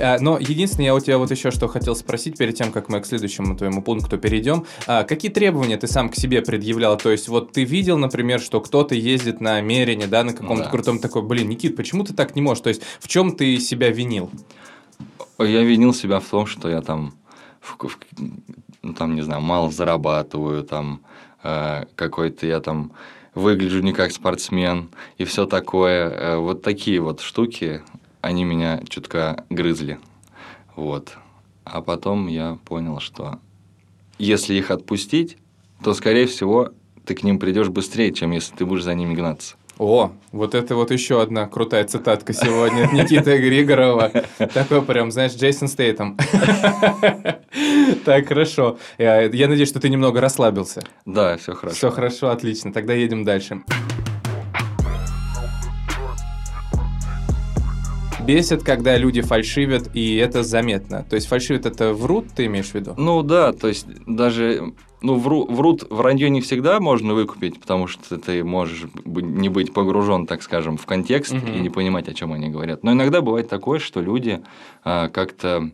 А, 0.00 0.18
Но 0.18 0.38
единственное, 0.38 0.81
я 0.82 0.94
у 0.94 1.00
тебя 1.00 1.18
вот 1.18 1.30
еще 1.30 1.50
что 1.50 1.68
хотел 1.68 1.94
спросить 1.96 2.36
перед 2.36 2.54
тем, 2.56 2.72
как 2.72 2.88
мы 2.88 3.00
к 3.00 3.06
следующему 3.06 3.56
твоему 3.56 3.82
пункту 3.82 4.18
перейдем. 4.18 4.64
А, 4.86 5.04
Какие 5.04 5.30
требования 5.30 5.76
ты 5.76 5.86
сам 5.86 6.08
к 6.08 6.14
себе 6.16 6.42
предъявлял? 6.42 6.96
То 6.96 7.10
есть 7.10 7.28
вот 7.28 7.52
ты 7.52 7.64
видел, 7.64 7.98
например, 7.98 8.40
что 8.40 8.60
кто-то 8.60 8.94
ездит 8.94 9.40
на 9.40 9.60
Мерине, 9.60 10.06
да, 10.06 10.24
на 10.24 10.32
каком-то 10.32 10.64
Да. 10.64 10.70
крутом 10.70 10.98
такой, 10.98 11.22
блин, 11.22 11.48
Никит, 11.48 11.76
почему 11.76 12.04
ты 12.04 12.12
так 12.14 12.34
не 12.36 12.42
можешь? 12.42 12.62
То 12.62 12.68
есть 12.68 12.82
в 13.00 13.08
чем 13.08 13.36
ты 13.36 13.58
себя 13.58 13.90
винил? 13.90 14.30
Я 15.38 15.62
винил 15.62 15.94
себя 15.94 16.20
в 16.20 16.24
том, 16.28 16.46
что 16.46 16.68
я 16.68 16.80
там, 16.82 17.14
в- 17.60 17.76
в- 17.88 17.98
ну, 18.82 18.92
там, 18.94 19.14
не 19.14 19.22
знаю, 19.22 19.40
мало 19.42 19.70
зарабатываю, 19.70 20.62
там, 20.64 21.00
э, 21.42 21.84
какой-то 21.96 22.46
я 22.46 22.60
там 22.60 22.92
выгляжу 23.34 23.80
не 23.80 23.92
как 23.92 24.12
спортсмен 24.12 24.90
и 25.18 25.24
все 25.24 25.46
такое. 25.46 26.08
Э, 26.10 26.36
вот 26.36 26.62
такие 26.62 27.00
вот 27.00 27.20
штуки, 27.20 27.82
они 28.20 28.44
меня 28.44 28.80
чутка 28.88 29.44
грызли. 29.50 29.98
Вот. 30.76 31.16
А 31.64 31.80
потом 31.82 32.26
я 32.26 32.58
понял, 32.64 33.00
что 33.00 33.38
если 34.18 34.54
их 34.54 34.70
отпустить, 34.70 35.36
то, 35.82 35.94
скорее 35.94 36.26
всего, 36.26 36.70
ты 37.04 37.14
к 37.14 37.22
ним 37.22 37.38
придешь 37.38 37.68
быстрее, 37.68 38.12
чем 38.12 38.30
если 38.30 38.54
ты 38.54 38.64
будешь 38.64 38.84
за 38.84 38.94
ними 38.94 39.14
гнаться. 39.14 39.56
О, 39.78 40.12
вот 40.32 40.54
это 40.54 40.76
вот 40.76 40.90
еще 40.90 41.22
одна 41.22 41.46
крутая 41.46 41.84
цитатка 41.84 42.32
сегодня 42.32 42.84
от 42.84 42.92
Никиты 42.92 43.38
Григорова. 43.38 44.12
Такой 44.54 44.82
прям, 44.82 45.10
знаешь, 45.10 45.34
Джейсон 45.34 45.68
Стейтом. 45.68 46.16
Так, 48.04 48.28
хорошо. 48.28 48.78
Я 48.98 49.22
я 49.22 49.48
надеюсь, 49.48 49.68
что 49.68 49.80
ты 49.80 49.88
немного 49.88 50.20
расслабился. 50.20 50.82
Да, 51.04 51.36
все 51.36 51.54
хорошо. 51.54 51.76
Все 51.76 51.90
хорошо, 51.90 52.30
отлично. 52.30 52.72
Тогда 52.72 52.94
едем 52.94 53.24
дальше. 53.24 53.62
Бесит, 58.26 58.62
когда 58.62 58.96
люди 58.96 59.20
фальшивят, 59.20 59.90
и 59.94 60.16
это 60.16 60.42
заметно. 60.42 61.04
То 61.08 61.16
есть 61.16 61.26
фальшивят 61.26 61.66
это 61.66 61.92
врут, 61.92 62.26
ты 62.34 62.46
имеешь 62.46 62.70
в 62.70 62.74
виду? 62.74 62.94
Ну 62.96 63.22
да, 63.22 63.52
то 63.52 63.68
есть 63.68 63.86
даже 64.06 64.72
ну, 65.02 65.16
вру, 65.16 65.46
врут, 65.46 65.84
вранье 65.90 66.30
не 66.30 66.40
всегда 66.40 66.78
можно 66.78 67.14
выкупить, 67.14 67.60
потому 67.60 67.88
что 67.88 68.18
ты 68.18 68.44
можешь 68.44 68.84
не 69.04 69.48
быть 69.48 69.72
погружен, 69.74 70.26
так 70.26 70.42
скажем, 70.42 70.76
в 70.76 70.86
контекст 70.86 71.32
Мгм. 71.32 71.52
и 71.54 71.60
не 71.60 71.70
понимать, 71.70 72.08
о 72.08 72.14
чем 72.14 72.32
они 72.32 72.48
говорят. 72.48 72.84
Но 72.84 72.92
иногда 72.92 73.20
бывает 73.20 73.48
такое, 73.48 73.80
что 73.80 74.00
люди 74.00 74.40
а, 74.84 75.08
как-то 75.08 75.70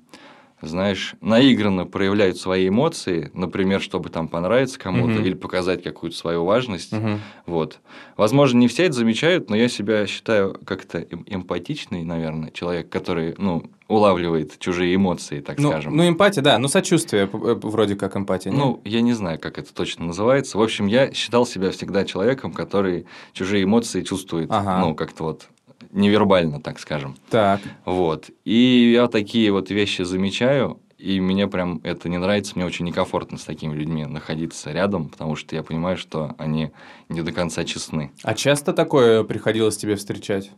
знаешь, 0.61 1.15
наигранно 1.21 1.87
проявляют 1.87 2.37
свои 2.37 2.69
эмоции, 2.69 3.31
например, 3.35 3.81
чтобы 3.81 4.09
там 4.11 4.29
понравиться 4.29 4.79
кому-то 4.79 5.15
Мгм. 5.15 5.25
или 5.25 5.35
показать 5.35 5.83
какую-то 5.83 6.17
свою 6.17 6.45
важность. 6.45 6.93
Мгм. 6.93 7.21
Вот. 7.47 7.79
Возможно, 8.17 8.59
не 8.59 8.69
все 8.69 8.85
это 8.85 8.95
замечают, 8.95 9.51
но 9.51 9.57
я 9.57 9.69
себя 9.69 10.07
считаю 10.07 10.59
как-то 10.65 10.99
эм- 10.99 11.25
эмпатичный, 11.27 12.03
наверное, 12.05 12.51
человек, 12.51 12.89
который, 12.89 13.35
ну, 13.39 13.71
улавливает 13.87 14.59
чужие 14.59 14.95
эмоции, 14.95 15.41
так 15.41 15.59
Ну, 15.59 15.71
скажем. 15.71 15.97
ну, 15.97 16.07
эмпатия, 16.07 16.43
да, 16.43 16.59
ну, 16.59 16.69
сочувствие, 16.69 17.25
э, 17.25 17.27
вроде 17.63 17.95
как 17.97 18.17
эмпатия. 18.17 18.51
не? 18.51 18.59
Ну, 18.59 18.81
я 18.85 19.01
не 19.01 19.13
знаю, 19.15 19.39
как 19.39 19.59
это 19.59 19.73
точно 19.73 20.07
называется. 20.07 20.59
В 20.59 20.63
общем, 20.63 20.87
я 20.87 21.13
считал 21.15 21.47
себя 21.47 21.71
всегда 21.71 22.05
человеком, 22.05 22.53
который 22.53 23.07
чужие 23.33 23.65
эмоции 23.65 24.03
чувствует, 24.03 24.51
Ага. 24.51 24.81
ну, 24.81 24.95
как-то 24.95 25.25
вот 25.25 25.49
невербально, 25.93 26.61
так 26.61 26.79
скажем. 26.79 27.17
Так. 27.31 27.61
Вот. 27.85 28.31
И 28.45 28.93
я 28.95 29.09
такие 29.09 29.53
вот 29.53 29.71
вещи 29.71 30.03
замечаю, 30.03 30.81
и 30.99 31.21
мне 31.21 31.47
прям 31.47 31.81
это 31.85 32.09
не 32.09 32.19
нравится, 32.19 32.53
мне 32.57 32.67
очень 32.67 32.85
некомфортно 32.85 33.39
с 33.39 33.45
такими 33.45 33.75
людьми 33.75 34.05
находиться 34.05 34.73
рядом, 34.73 35.09
потому 35.09 35.37
что 35.37 35.55
я 35.55 35.63
понимаю, 35.63 35.97
что 35.97 36.35
они 36.39 36.73
не 37.09 37.23
до 37.23 37.33
конца 37.33 37.65
честны. 37.65 38.11
А 38.23 38.35
часто 38.35 38.73
такое 38.73 39.23
приходилось 39.23 39.77
тебе 39.77 39.95
встречать? 39.95 40.51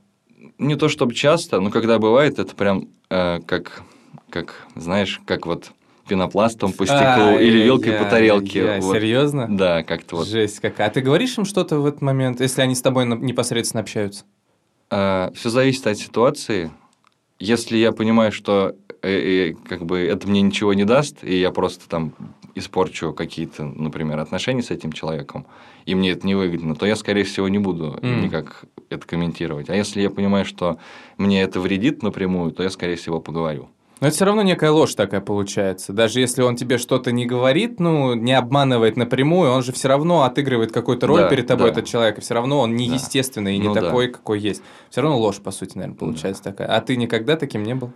Не 0.59 0.77
то 0.77 0.89
чтобы 0.89 1.15
часто, 1.15 1.61
но 1.61 1.71
когда 1.71 1.99
бывает, 1.99 2.39
это 2.39 2.55
прям 2.55 2.89
э, 3.11 3.41
как, 3.47 3.83
как, 4.31 4.67
знаешь, 4.75 5.21
как 5.27 5.47
вот 5.47 5.73
пенопластом 6.09 6.73
по 6.73 6.87
стеклу 6.87 7.39
или 7.39 7.63
вилкой 7.63 7.93
по 7.93 8.05
тарелке. 8.05 8.81
Вот. 8.81 8.95
Серьезно? 8.95 9.47
Да, 9.49 9.85
как-то 9.85 10.17
вот. 10.17 10.27
Жесть 10.27 10.59
какая. 10.59 10.89
А 10.89 10.91
ты 10.91 11.03
говоришь 11.03 11.39
им 11.39 11.45
что-то 11.45 11.79
в 11.79 11.87
этот 11.87 12.03
момент, 12.03 12.41
если 12.41 12.63
они 12.63 12.75
с 12.75 12.83
тобой 12.83 13.07
непосредственно 13.07 13.83
общаются? 13.83 14.25
Все 14.91 15.49
зависит 15.51 15.87
от 15.87 15.99
ситуации. 15.99 16.71
Если 17.39 17.79
я 17.79 17.93
понимаю, 17.93 18.33
что 18.33 18.75
э, 19.03 19.51
э, 19.51 19.55
как 19.69 19.87
бы 19.87 20.01
это 20.01 20.29
мне 20.29 20.43
ничего 20.43 20.75
не 20.75 20.85
даст, 20.85 21.25
и 21.25 21.39
я 21.39 21.51
просто 21.53 21.89
там 21.89 22.13
испорчу 22.55 23.13
какие-то, 23.13 23.65
например, 23.65 24.19
отношения 24.19 24.63
с 24.63 24.71
этим 24.71 24.93
человеком, 24.93 25.47
и 25.87 25.95
мне 25.95 26.11
это 26.11 26.27
не 26.27 26.35
выгодно, 26.35 26.75
то 26.75 26.87
я, 26.87 26.97
скорее 26.97 27.25
всего, 27.25 27.49
не 27.49 27.59
буду 27.59 27.99
М. 28.03 28.21
никак 28.21 28.65
это 28.91 29.07
комментировать. 29.07 29.71
А 29.71 29.75
если 29.75 30.03
я 30.03 30.11
понимаю, 30.11 30.45
что 30.45 30.79
мне 31.17 31.43
это 31.43 31.61
вредит 31.61 32.03
напрямую, 32.03 32.53
то 32.53 32.63
я, 32.63 32.71
скорее 32.71 32.97
всего, 32.97 33.21
поговорю. 33.21 33.71
Но 34.01 34.07
это 34.07 34.17
все 34.17 34.25
равно 34.25 34.43
некая 34.43 34.71
ложь 34.71 34.95
такая 34.95 35.21
получается. 35.21 35.93
Даже 35.93 36.21
если 36.21 36.43
он 36.43 36.57
тебе 36.57 36.79
что-то 36.79 37.13
не 37.13 37.27
говорит, 37.27 37.79
ну, 37.81 38.15
не 38.15 38.33
обманывает 38.33 38.97
напрямую, 38.97 39.51
он 39.53 39.63
же 39.63 39.73
все 39.73 39.89
равно 39.89 40.23
отыгрывает 40.23 40.73
какую-то 40.73 41.07
роль 41.07 41.21
Да, 41.21 41.29
перед 41.29 41.47
тобой, 41.47 41.67
да. 41.67 41.73
этот 41.73 41.85
человек, 41.85 42.17
и 42.19 42.21
все 42.23 42.35
равно 42.35 42.61
он 42.61 42.75
не 42.77 42.89
Да. 42.89 42.95
и 43.55 43.59
не 43.59 43.69
Ну 43.69 43.75
да. 43.75 43.83
такой, 43.83 44.09
какой 44.09 44.41
есть. 44.41 44.63
Все 44.89 45.03
равно 45.03 45.19
ложь, 45.19 45.39
по 45.41 45.51
сути, 45.51 45.77
наверное, 45.77 45.99
получается 45.99 46.43
такая. 46.43 46.69
А 46.69 46.81
ты 46.81 46.97
никогда 46.97 47.37
таким 47.37 47.63
не 47.63 47.75
был? 47.75 47.93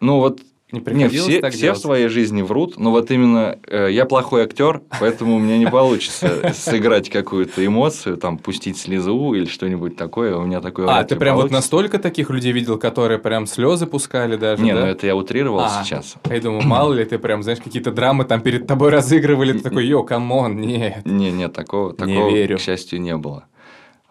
Ну 0.00 0.18
вот 0.18 0.40
Не 0.70 0.80
Не, 0.80 0.84
приходилось 0.84 1.28
все, 1.28 1.40
так 1.40 1.52
все 1.54 1.72
в 1.72 1.78
своей 1.78 2.08
жизни 2.08 2.42
врут, 2.42 2.78
но 2.78 2.90
вот 2.90 3.10
именно 3.10 3.58
э, 3.66 3.88
я 3.90 4.04
плохой 4.04 4.42
актер, 4.42 4.82
поэтому 5.00 5.36
у 5.36 5.38
меня 5.38 5.56
не 5.56 5.64
получится 5.66 6.52
сыграть 6.54 7.08
какую-то 7.08 7.64
эмоцию, 7.64 8.18
там 8.18 8.36
пустить 8.36 8.76
слезу 8.76 9.32
или 9.32 9.46
что-нибудь 9.46 9.96
такое. 9.96 10.36
У 10.36 10.42
меня 10.42 10.60
такое. 10.60 10.86
А, 10.88 11.04
ты 11.04 11.16
прям 11.16 11.36
вот 11.36 11.50
настолько 11.50 11.98
таких 11.98 12.28
людей 12.28 12.52
видел, 12.52 12.78
которые 12.78 13.18
прям 13.18 13.46
слезы 13.46 13.86
пускали 13.86 14.36
даже, 14.36 14.62
Не, 14.62 14.74
ну 14.74 14.80
это 14.80 15.06
я 15.06 15.16
утрировал 15.16 15.60
А, 15.60 15.82
сейчас. 15.82 16.16
Я 16.28 16.38
думаю, 16.40 16.62
мало 16.66 16.92
ли 16.92 17.04
ты 17.06 17.18
прям, 17.18 17.42
знаешь, 17.42 17.60
какие-то 17.60 17.90
драмы 17.90 18.24
там 18.24 18.42
перед 18.42 18.66
тобой 18.66 18.90
разыгрывали, 18.90 19.54
ты 19.54 19.60
такой, 19.60 19.86
yo, 19.86 20.02
come 20.02 20.35
on, 20.35 20.60
нет. 20.60 21.06
Не, 21.06 21.30
нет, 21.32 21.54
такого, 21.54 21.92
Не 21.92 21.96
такого 21.96 22.30
верю. 22.30 22.58
к 22.58 22.60
счастью, 22.60 23.00
не 23.00 23.16
было. 23.16 23.46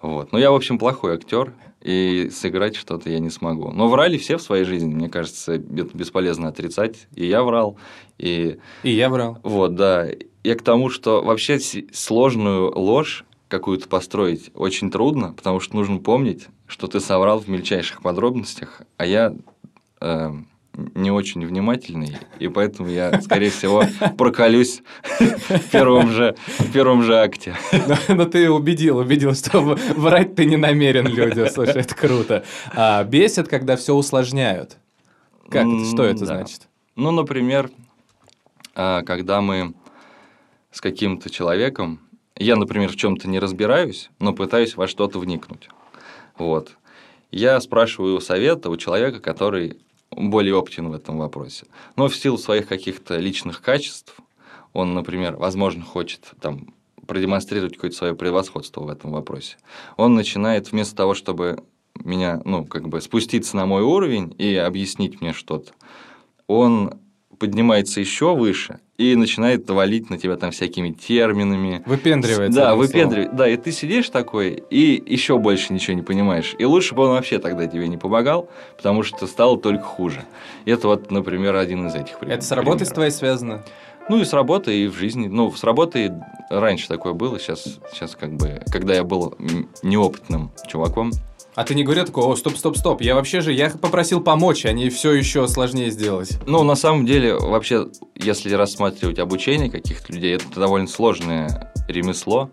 Вот. 0.02 0.32
Ну, 0.32 0.40
я, 0.40 0.50
в 0.50 0.56
общем, 0.56 0.80
плохой 0.80 1.14
актер, 1.14 1.54
и 1.82 2.30
сыграть 2.32 2.76
что-то 2.76 3.10
я 3.10 3.20
не 3.20 3.30
смогу. 3.30 3.72
Но 3.72 3.88
врали 3.88 4.18
все 4.18 4.38
в 4.38 4.42
своей 4.42 4.64
жизни, 4.64 4.94
мне 4.94 5.10
кажется, 5.10 5.54
это 5.54 5.90
бесполезно 5.94 6.48
отрицать. 6.48 7.08
И 7.16 7.26
я 7.26 7.44
врал, 7.44 7.78
и 8.18 8.60
И 8.84 8.92
я 8.92 9.10
брал. 9.10 9.40
Вот, 9.44 9.76
да. 9.76 10.08
Я 10.44 10.56
к 10.56 10.62
тому, 10.62 10.90
что 10.90 11.22
вообще 11.22 11.60
сложную 11.60 12.78
ложь 12.78 13.26
какую-то 13.48 13.88
построить 13.88 14.52
очень 14.54 14.92
трудно, 14.92 15.34
потому 15.34 15.60
что 15.60 15.76
нужно 15.76 16.00
помнить, 16.00 16.48
что 16.68 16.88
ты 16.88 17.00
соврал 17.00 17.40
в 17.40 17.48
мельчайших 17.48 18.02
подробностях, 18.02 18.82
а 18.98 19.06
я 19.06 19.34
э, 20.02 20.32
не 20.94 21.12
очень 21.12 21.46
внимательный, 21.46 22.18
и 22.40 22.48
поэтому 22.48 22.90
я, 22.90 23.20
скорее 23.22 23.50
всего, 23.50 23.84
проколюсь 24.18 24.84
в 25.20 25.72
первом 25.72 26.12
же, 26.12 26.36
в 26.60 26.72
первом 26.72 27.02
же 27.02 27.18
акте. 27.18 27.56
Но, 27.72 28.16
но 28.16 28.26
ты 28.26 28.50
убедил, 28.50 28.98
убедил, 28.98 29.34
что 29.34 29.62
врать 29.62 30.36
ты 30.36 30.46
не 30.46 30.58
намерен 30.58 31.08
людям. 31.08 31.48
Слушай, 31.52 31.82
это 31.82 31.96
круто. 31.96 32.46
А, 32.76 33.04
бесит, 33.04 33.48
когда 33.48 33.76
все 33.76 33.94
усложняют. 33.96 34.78
Как 35.50 35.66
это? 35.66 35.86
Что 35.86 36.04
это 36.04 36.20
да. 36.20 36.26
значит? 36.26 36.68
Ну, 36.96 37.12
например, 37.12 37.72
а, 38.76 39.02
когда 39.02 39.42
мы 39.42 39.74
с 40.72 40.80
каким-то 40.80 41.30
человеком, 41.30 42.02
я, 42.36 42.56
например, 42.56 42.90
в 42.90 42.96
чем-то 42.96 43.28
не 43.28 43.40
разбираюсь, 43.40 44.12
но 44.20 44.34
пытаюсь 44.34 44.76
во 44.76 44.88
что-то 44.88 45.18
вникнуть. 45.18 45.70
Вот. 46.38 46.78
Я 47.32 47.60
спрашиваю 47.60 48.22
совета 48.22 48.70
у 48.70 48.78
человека, 48.78 49.20
который 49.20 49.80
более 50.12 50.56
опытен 50.56 50.90
в 50.90 50.94
этом 50.94 51.18
вопросе. 51.18 51.66
Но 51.96 52.08
в 52.08 52.16
силу 52.16 52.38
своих 52.38 52.68
каких-то 52.68 53.18
личных 53.18 53.62
качеств, 53.62 54.16
он, 54.74 54.94
например, 54.94 55.36
возможно, 55.36 55.84
хочет 55.84 56.32
там 56.40 56.74
продемонстрировать 57.06 57.76
какое-то 57.76 57.98
свое 57.98 58.16
превосходство 58.16 58.82
в 58.82 58.90
этом 58.90 59.12
вопросе. 59.12 59.58
Он 59.96 60.14
начинает 60.16 60.72
вместо 60.72 60.96
того, 60.96 61.14
чтобы 61.14 61.64
меня, 61.96 62.42
ну, 62.46 62.66
как 62.66 62.88
бы 62.90 63.02
спуститься 63.02 63.56
на 63.56 63.66
мой 63.66 63.82
уровень 63.82 64.36
и 64.38 64.56
объяснить 64.56 65.22
мне 65.22 65.34
что-то, 65.34 65.72
он 66.48 67.00
поднимается 67.40 68.00
еще 68.00 68.36
выше 68.36 68.80
и 68.98 69.16
начинает 69.16 69.70
валить 69.70 70.10
на 70.10 70.18
тебя 70.18 70.38
там 70.38 70.52
всякими 70.52 70.92
терминами. 70.92 71.84
Выпендривается. 71.86 72.60
Да, 72.60 72.76
выпендривает. 72.76 73.36
Да, 73.36 73.48
и 73.48 73.56
ты 73.56 73.72
сидишь 73.72 74.10
такой, 74.10 74.64
и 74.70 75.02
еще 75.06 75.38
больше 75.38 75.72
ничего 75.72 75.96
не 75.96 76.02
понимаешь. 76.02 76.56
И 76.58 76.66
лучше 76.66 76.96
бы 76.96 77.04
он 77.04 77.12
вообще 77.12 77.38
тогда 77.38 77.68
тебе 77.68 77.88
не 77.88 77.98
помогал, 77.98 78.50
потому 78.76 79.04
что 79.04 79.28
стало 79.28 79.60
только 79.60 79.84
хуже. 79.84 80.24
И 80.66 80.72
это 80.72 80.88
вот, 80.88 81.12
например, 81.12 81.56
один 81.56 81.88
из 81.88 81.96
этих 81.96 82.18
примеров. 82.18 82.40
Это 82.40 82.48
с 82.48 82.52
работой 82.52 82.88
с 82.88 82.92
твоей 82.92 83.12
связано? 83.12 83.64
Ну 84.10 84.20
и 84.20 84.26
с 84.26 84.34
работой, 84.34 84.78
и 84.78 84.88
в 84.88 84.96
жизни. 84.96 85.28
Ну, 85.28 85.52
с 85.52 85.64
работой 85.64 86.12
раньше 86.50 86.88
такое 86.88 87.14
было, 87.14 87.40
сейчас, 87.40 87.80
сейчас 87.92 88.16
как 88.16 88.34
бы, 88.34 88.62
когда 88.72 88.96
я 88.96 89.04
был 89.04 89.36
неопытным 89.84 90.52
чуваком, 90.68 91.12
А 91.58 91.64
ты 91.64 91.74
не 91.74 91.84
говорил 91.84 92.06
такого, 92.06 92.34
о, 92.34 92.36
стоп, 92.36 92.56
стоп, 92.56 92.78
стоп, 92.78 93.02
я 93.02 93.16
вообще 93.16 93.42
же, 93.42 93.52
я 93.52 93.72
попросил 93.72 94.22
помочь, 94.22 94.64
а 94.68 94.72
не 94.74 94.92
все 94.92 95.14
еще 95.14 95.48
сложнее 95.48 95.90
сделать. 95.90 96.38
Ну, 96.46 96.62
на 96.62 96.76
самом 96.76 97.08
деле, 97.08 97.34
вообще, 97.34 97.88
если 98.14 98.54
рассматривать 98.54 99.18
обучение 99.18 99.72
каких-то 99.72 100.14
людей, 100.14 100.36
это 100.36 100.46
довольно 100.54 100.86
сложное 100.86 101.74
ремесло 101.88 102.52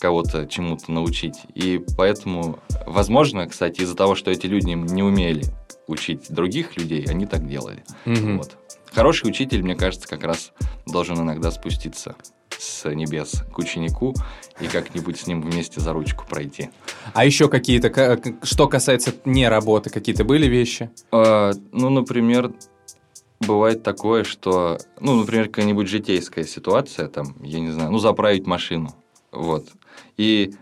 кого-то 0.00 0.48
чему-то 0.48 0.90
научить. 0.90 1.36
И 1.54 1.80
поэтому, 1.96 2.58
возможно, 2.84 3.46
кстати, 3.46 3.82
из-за 3.82 3.94
того, 3.94 4.16
что 4.16 4.32
эти 4.32 4.46
люди 4.46 4.70
не 4.70 5.04
умели 5.04 5.44
учить 5.86 6.26
других 6.28 6.76
людей, 6.76 7.04
они 7.08 7.26
так 7.26 7.48
делали. 7.48 7.84
Мгм. 8.06 8.38
Вот. 8.38 8.58
Хороший 8.92 9.28
учитель, 9.28 9.62
мне 9.62 9.76
кажется, 9.76 10.08
как 10.08 10.24
раз 10.24 10.50
должен 10.84 11.16
иногда 11.16 11.52
спуститься 11.52 12.16
с 12.62 12.88
небес 12.88 13.42
к 13.52 13.58
ученику 13.58 14.14
и 14.60 14.66
как-нибудь 14.68 15.18
с 15.18 15.26
ним 15.26 15.42
вместе 15.42 15.80
за 15.80 15.92
ручку 15.92 16.24
пройти. 16.28 16.70
А 17.12 17.24
еще 17.24 17.48
какие-то, 17.48 17.90
ка- 17.90 18.16
к- 18.16 18.46
что 18.46 18.68
касается 18.68 19.12
не 19.24 19.48
работы, 19.48 19.90
какие-то 19.90 20.24
были 20.24 20.46
вещи? 20.46 20.90
А, 21.10 21.52
ну, 21.72 21.90
например, 21.90 22.52
бывает 23.40 23.82
такое, 23.82 24.22
что, 24.22 24.78
ну, 25.00 25.16
например, 25.16 25.46
какая-нибудь 25.46 25.88
житейская 25.88 26.44
ситуация, 26.44 27.08
там, 27.08 27.34
я 27.42 27.58
не 27.58 27.70
знаю, 27.70 27.90
ну, 27.90 27.98
заправить 27.98 28.46
машину, 28.46 28.94
вот. 29.32 29.66
И 30.16 30.54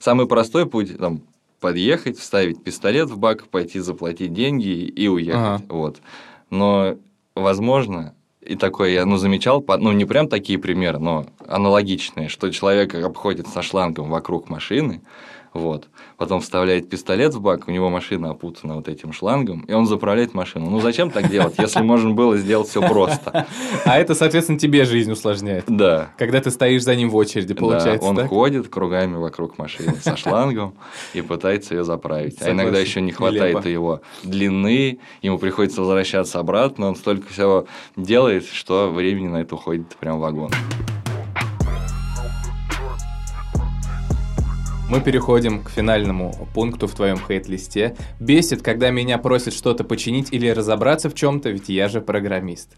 самый 0.00 0.26
простой 0.26 0.64
путь, 0.66 0.96
там, 0.96 1.20
подъехать, 1.60 2.18
вставить 2.18 2.64
пистолет 2.64 3.10
в 3.10 3.18
бак, 3.18 3.46
пойти 3.48 3.78
заплатить 3.78 4.32
деньги 4.32 4.68
и 4.68 5.06
уехать, 5.06 5.34
Ага. 5.36 5.62
вот. 5.68 6.00
Но, 6.48 6.96
возможно, 7.34 8.14
и 8.42 8.56
такое 8.56 8.90
я, 8.90 9.06
ну, 9.06 9.16
замечал, 9.16 9.64
ну, 9.78 9.92
не 9.92 10.04
прям 10.04 10.28
такие 10.28 10.58
примеры, 10.58 10.98
но 10.98 11.26
аналогичные, 11.46 12.28
что 12.28 12.50
человек 12.50 12.94
обходит 12.94 13.46
со 13.46 13.62
шлангом 13.62 14.10
вокруг 14.10 14.50
машины, 14.50 15.00
вот. 15.54 15.88
Потом 16.16 16.40
вставляет 16.40 16.88
пистолет 16.88 17.34
в 17.34 17.40
бак, 17.40 17.68
у 17.68 17.70
него 17.70 17.90
машина 17.90 18.30
опутана 18.30 18.76
вот 18.76 18.88
этим 18.88 19.12
шлангом, 19.12 19.60
и 19.68 19.72
он 19.72 19.86
заправляет 19.86 20.32
машину. 20.34 20.70
Ну 20.70 20.80
зачем 20.80 21.10
так 21.10 21.28
делать, 21.28 21.54
если 21.58 21.82
можно 21.82 22.10
было 22.10 22.38
сделать 22.38 22.68
все 22.68 22.80
просто? 22.80 23.46
А 23.84 23.98
это, 23.98 24.14
соответственно, 24.14 24.58
тебе 24.58 24.84
жизнь 24.84 25.10
усложняет. 25.10 25.64
Да. 25.66 26.12
Когда 26.16 26.40
ты 26.40 26.50
стоишь 26.50 26.82
за 26.82 26.94
ним 26.94 27.10
в 27.10 27.16
очереди, 27.16 27.52
получается, 27.52 28.12
да, 28.12 28.22
он 28.22 28.28
ходит 28.28 28.68
кругами 28.68 29.16
вокруг 29.16 29.58
машины 29.58 29.94
со 30.00 30.16
шлангом 30.16 30.74
и 31.14 31.20
пытается 31.20 31.74
ее 31.74 31.84
заправить. 31.84 32.40
А 32.40 32.50
иногда 32.50 32.78
еще 32.78 33.00
не 33.00 33.12
хватает 33.12 33.66
его 33.66 34.00
длины, 34.22 34.98
ему 35.20 35.38
приходится 35.38 35.80
возвращаться 35.80 36.38
обратно, 36.38 36.88
он 36.88 36.96
столько 36.96 37.28
всего 37.28 37.66
делает, 37.96 38.46
что 38.46 38.90
времени 38.90 39.28
на 39.28 39.42
это 39.42 39.54
уходит 39.54 39.96
прям 39.96 40.20
вагон. 40.20 40.50
Мы 44.92 45.00
переходим 45.00 45.64
к 45.64 45.70
финальному 45.70 46.34
пункту 46.52 46.86
в 46.86 46.94
твоем 46.94 47.16
хейт-листе. 47.16 47.96
Бесит, 48.20 48.60
когда 48.60 48.90
меня 48.90 49.16
просят 49.16 49.54
что-то 49.54 49.84
починить 49.84 50.30
или 50.30 50.48
разобраться 50.48 51.08
в 51.08 51.14
чем-то, 51.14 51.48
ведь 51.48 51.70
я 51.70 51.88
же 51.88 52.02
программист. 52.02 52.76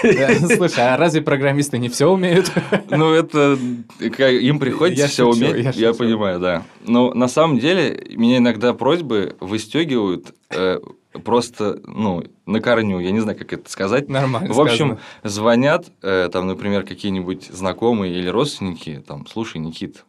Слушай, 0.00 0.94
а 0.94 0.96
разве 0.96 1.22
программисты 1.22 1.78
не 1.78 1.88
все 1.88 2.08
умеют? 2.08 2.52
Ну, 2.88 3.12
это 3.12 3.58
им 3.98 4.60
приходится 4.60 5.08
все 5.08 5.28
уметь, 5.28 5.74
я 5.74 5.92
понимаю, 5.92 6.38
да. 6.38 6.62
Но 6.86 7.12
на 7.12 7.26
самом 7.26 7.58
деле 7.58 8.00
меня 8.10 8.36
иногда 8.36 8.72
просьбы 8.72 9.34
выстегивают 9.40 10.36
э, 10.50 10.78
просто, 11.24 11.80
ну, 11.84 12.22
на 12.46 12.60
корню, 12.60 13.00
я 13.00 13.10
не 13.10 13.18
знаю, 13.18 13.36
как 13.36 13.52
это 13.52 13.68
сказать. 13.68 14.08
Нормально 14.08 14.54
В 14.54 14.60
общем, 14.60 14.98
звонят, 15.24 15.86
э, 16.00 16.28
там, 16.32 16.46
например, 16.46 16.84
какие-нибудь 16.84 17.46
знакомые 17.46 18.14
или 18.14 18.28
родственники, 18.28 19.02
там, 19.04 19.26
слушай, 19.26 19.56
Никит, 19.56 20.04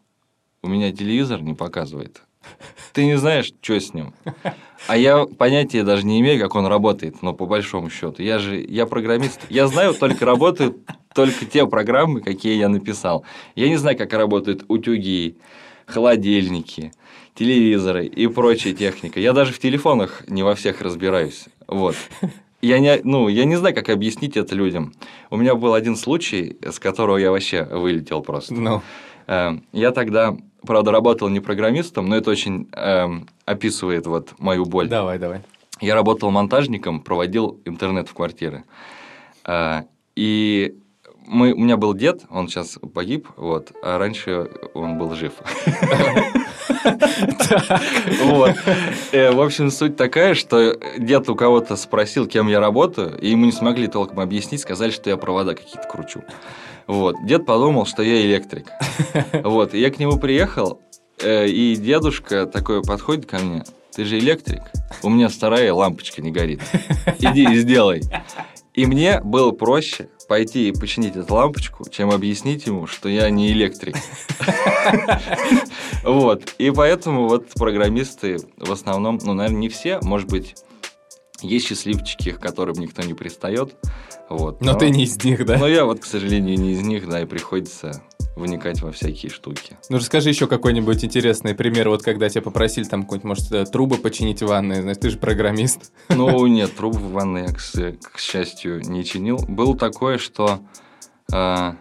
у 0.63 0.67
меня 0.67 0.91
телевизор 0.91 1.41
не 1.41 1.53
показывает. 1.53 2.21
Ты 2.93 3.05
не 3.05 3.17
знаешь, 3.17 3.51
что 3.61 3.79
с 3.79 3.93
ним. 3.93 4.13
А 4.87 4.95
я 4.95 5.25
понятия 5.25 5.83
даже 5.83 6.05
не 6.05 6.19
имею, 6.21 6.39
как 6.39 6.55
он 6.55 6.65
работает, 6.65 7.21
но 7.21 7.33
по 7.33 7.45
большому 7.45 7.89
счету. 7.89 8.23
Я 8.23 8.39
же, 8.39 8.57
я 8.57 8.85
программист. 8.85 9.41
Я 9.49 9.67
знаю, 9.67 9.93
только 9.93 10.25
работают 10.25 10.77
только 11.13 11.45
те 11.45 11.65
программы, 11.67 12.21
какие 12.21 12.57
я 12.57 12.69
написал. 12.69 13.25
Я 13.55 13.69
не 13.69 13.75
знаю, 13.77 13.97
как 13.97 14.13
работают 14.13 14.65
утюги, 14.67 15.37
холодильники, 15.85 16.91
телевизоры 17.33 18.05
и 18.05 18.27
прочая 18.27 18.73
техника. 18.73 19.19
Я 19.19 19.33
даже 19.33 19.51
в 19.51 19.59
телефонах 19.59 20.23
не 20.27 20.43
во 20.43 20.55
всех 20.55 20.81
разбираюсь. 20.81 21.45
Вот. 21.67 21.95
Я 22.61 22.79
не, 22.79 22.99
ну, 23.03 23.27
я 23.27 23.45
не 23.45 23.55
знаю, 23.55 23.75
как 23.75 23.89
объяснить 23.89 24.35
это 24.35 24.55
людям. 24.55 24.93
У 25.29 25.37
меня 25.37 25.53
был 25.53 25.75
один 25.75 25.95
случай, 25.95 26.57
с 26.61 26.79
которого 26.79 27.17
я 27.17 27.29
вообще 27.31 27.63
вылетел 27.63 28.21
просто. 28.21 28.53
Ну. 28.55 28.77
No. 28.77 28.81
Я 29.27 29.91
тогда, 29.91 30.35
правда, 30.65 30.91
работал 30.91 31.27
не 31.29 31.39
программистом, 31.39 32.07
но 32.07 32.15
это 32.15 32.31
очень 32.31 32.69
эм, 32.73 33.27
описывает 33.45 34.07
вот 34.07 34.33
мою 34.39 34.65
боль. 34.65 34.87
Давай, 34.87 35.19
давай. 35.19 35.41
Я 35.81 35.95
работал 35.95 36.31
монтажником, 36.31 37.01
проводил 37.01 37.59
интернет 37.65 38.07
в 38.07 38.13
квартиры. 38.13 38.63
Э, 39.45 39.83
и 40.15 40.75
мы, 41.27 41.51
у 41.53 41.59
меня 41.59 41.77
был 41.77 41.93
дед, 41.93 42.23
он 42.29 42.47
сейчас 42.47 42.79
погиб, 42.93 43.27
вот, 43.35 43.71
а 43.83 43.97
раньше 43.97 44.49
он 44.73 44.97
был 44.97 45.13
жив. 45.13 45.33
Вот. 48.23 48.55
Э, 49.11 49.31
в 49.31 49.41
общем, 49.41 49.71
суть 49.71 49.97
такая, 49.97 50.33
что 50.35 50.77
дед 50.97 51.27
у 51.27 51.35
кого-то 51.35 51.75
спросил, 51.75 52.27
кем 52.27 52.47
я 52.47 52.59
работаю, 52.59 53.17
и 53.19 53.29
ему 53.29 53.45
не 53.45 53.51
смогли 53.51 53.87
толком 53.87 54.19
объяснить, 54.19 54.61
сказали, 54.61 54.91
что 54.91 55.09
я 55.09 55.17
провода 55.17 55.53
какие-то 55.53 55.87
кручу. 55.87 56.23
Вот. 56.87 57.15
Дед 57.25 57.45
подумал, 57.45 57.85
что 57.85 58.01
я 58.03 58.21
электрик. 58.21 58.67
Вот. 59.43 59.73
И 59.73 59.79
я 59.79 59.91
к 59.91 59.99
нему 59.99 60.17
приехал, 60.17 60.81
э, 61.21 61.47
и 61.47 61.75
дедушка 61.75 62.45
такой 62.45 62.81
подходит 62.81 63.25
ко 63.25 63.39
мне. 63.39 63.63
Ты 63.93 64.05
же 64.05 64.19
электрик? 64.19 64.61
У 65.03 65.09
меня 65.09 65.29
старая 65.29 65.73
лампочка 65.73 66.21
не 66.21 66.31
горит. 66.31 66.61
Иди 67.19 67.43
и 67.43 67.55
сделай. 67.57 68.01
И 68.73 68.85
мне 68.85 69.21
было 69.21 69.51
проще 69.51 70.09
пойти 70.27 70.69
и 70.69 70.71
починить 70.71 71.15
эту 71.15 71.33
лампочку, 71.33 71.89
чем 71.89 72.11
объяснить 72.11 72.67
ему, 72.67 72.85
что 72.85 73.09
я 73.09 73.29
не 73.29 73.51
электрик. 73.51 73.95
Вот. 76.03 76.53
И 76.57 76.71
поэтому 76.71 77.27
вот 77.27 77.49
программисты 77.55 78.37
в 78.57 78.71
основном, 78.71 79.19
ну, 79.23 79.33
наверное, 79.33 79.59
не 79.59 79.67
все, 79.67 79.99
может 80.03 80.29
быть, 80.29 80.55
есть 81.41 81.67
счастливчики, 81.67 82.31
к 82.31 82.39
которым 82.39 82.77
никто 82.79 83.01
не 83.03 83.13
пристает. 83.13 83.75
Вот. 84.29 84.61
Но, 84.61 84.73
но 84.73 84.79
ты 84.79 84.89
не 84.89 85.03
из 85.03 85.23
них, 85.23 85.45
да? 85.45 85.57
Но 85.57 85.67
я 85.67 85.85
вот, 85.85 85.99
к 85.99 86.05
сожалению, 86.05 86.57
не 86.57 86.73
из 86.73 86.81
них, 86.81 87.07
да, 87.07 87.21
и 87.21 87.25
приходится 87.25 88.03
вникать 88.35 88.81
во 88.81 88.91
всякие 88.91 89.31
штуки. 89.31 89.77
Ну, 89.89 89.97
расскажи 89.97 90.29
еще 90.29 90.47
какой-нибудь 90.47 91.03
интересный 91.03 91.55
пример, 91.55 91.89
вот 91.89 92.03
когда 92.03 92.29
тебя 92.29 92.43
попросили 92.43 92.85
там 92.85 93.03
какой-нибудь, 93.03 93.27
может, 93.27 93.51
э, 93.51 93.65
трубы 93.65 93.97
починить 93.97 94.41
в 94.41 94.47
ванной, 94.47 94.81
знаешь, 94.81 94.97
ты 94.97 95.09
же 95.09 95.17
программист. 95.17 95.91
Ну, 96.09 96.45
нет, 96.47 96.75
трубы 96.75 96.99
в 96.99 97.11
ванной 97.11 97.47
я, 97.47 97.47
к, 97.47 97.57
к 97.57 98.19
счастью, 98.19 98.81
не 98.81 99.03
чинил. 99.03 99.37
Было 99.47 99.77
такое, 99.77 100.17
что... 100.17 100.59
Э, 101.33 101.73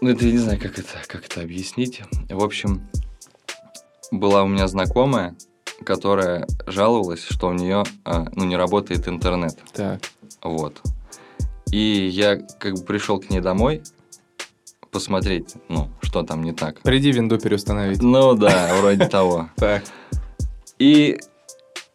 ну, 0.00 0.10
это 0.10 0.26
я 0.26 0.32
не 0.32 0.38
знаю, 0.38 0.60
как 0.60 0.78
это, 0.78 1.02
как 1.06 1.24
это 1.24 1.40
объяснить. 1.40 2.02
В 2.28 2.42
общем, 2.42 2.86
была 4.10 4.42
у 4.42 4.48
меня 4.48 4.68
знакомая, 4.68 5.34
которая 5.84 6.46
жаловалась, 6.66 7.24
что 7.24 7.48
у 7.48 7.52
нее 7.52 7.84
э, 8.04 8.24
ну, 8.34 8.44
не 8.44 8.56
работает 8.56 9.08
интернет. 9.08 9.58
Так. 9.72 10.00
Вот. 10.42 10.80
И 11.72 12.06
я 12.06 12.36
как 12.58 12.74
бы 12.74 12.84
пришел 12.84 13.18
к 13.18 13.30
ней 13.30 13.40
домой, 13.40 13.82
посмотреть, 14.90 15.54
ну, 15.68 15.88
что 16.02 16.22
там 16.22 16.44
не 16.44 16.52
так. 16.52 16.80
Приди 16.82 17.10
винду 17.10 17.38
переустановить. 17.38 18.00
Ну 18.00 18.34
да, 18.34 18.74
вроде 18.80 19.06
того. 19.06 19.48
Так. 19.56 19.82
И 20.78 21.18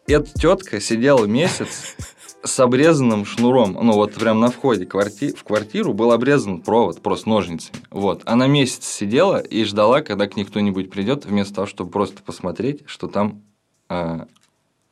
эта 0.07 0.29
тетка 0.33 0.81
сидела 0.81 1.25
месяц 1.25 1.95
с 2.43 2.59
обрезанным 2.59 3.25
шнуром. 3.25 3.77
Ну, 3.81 3.93
вот 3.93 4.13
прям 4.13 4.39
на 4.39 4.49
входе 4.49 4.85
кварти... 4.85 5.33
в 5.33 5.43
квартиру 5.43 5.93
был 5.93 6.11
обрезан 6.11 6.61
провод 6.61 7.01
просто 7.01 7.29
ножницами. 7.29 7.79
Вот. 7.89 8.21
Она 8.25 8.47
месяц 8.47 8.85
сидела 8.85 9.37
и 9.37 9.63
ждала, 9.63 10.01
когда 10.01 10.27
к 10.27 10.35
ней 10.35 10.45
кто-нибудь 10.45 10.89
придет, 10.89 11.25
вместо 11.25 11.55
того, 11.55 11.67
чтобы 11.67 11.91
просто 11.91 12.21
посмотреть, 12.23 12.83
что 12.85 13.07
там 13.07 13.43
э, 13.89 14.25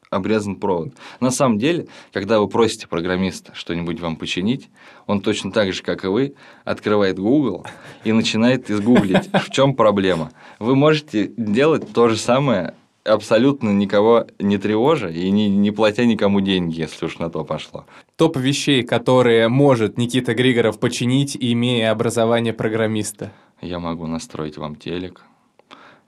обрезан 0.09 0.55
провод. 0.55 0.93
На 1.19 1.31
самом 1.31 1.59
деле, 1.59 1.87
когда 2.13 2.39
вы 2.39 2.47
просите 2.47 2.87
программиста 2.87 3.53
что-нибудь 3.53 3.99
вам 3.99 4.15
починить, 4.15 4.69
он 5.05 5.21
точно 5.21 5.51
так 5.51 5.73
же, 5.73 5.83
как 5.83 6.05
и 6.05 6.07
вы, 6.07 6.33
открывает 6.63 7.19
Google 7.19 7.65
и 8.03 8.11
начинает 8.11 8.69
изгуглить, 8.69 9.29
в 9.33 9.49
чем 9.51 9.75
проблема. 9.75 10.31
Вы 10.59 10.75
можете 10.75 11.31
делать 11.37 11.91
то 11.93 12.07
же 12.07 12.17
самое 12.17 12.73
абсолютно 13.03 13.69
никого 13.69 14.27
не 14.39 14.57
тревожа 14.57 15.07
и 15.09 15.29
не, 15.31 15.49
не 15.49 15.71
платя 15.71 16.05
никому 16.05 16.41
деньги, 16.41 16.81
если 16.81 17.05
уж 17.05 17.19
на 17.19 17.29
то 17.29 17.43
пошло. 17.43 17.85
Топ 18.17 18.37
вещей, 18.37 18.83
которые 18.83 19.47
может 19.47 19.97
Никита 19.97 20.33
Григоров 20.33 20.79
починить, 20.79 21.37
имея 21.39 21.91
образование 21.91 22.53
программиста. 22.53 23.31
Я 23.61 23.79
могу 23.79 24.07
настроить 24.07 24.57
вам 24.57 24.75
телек, 24.75 25.23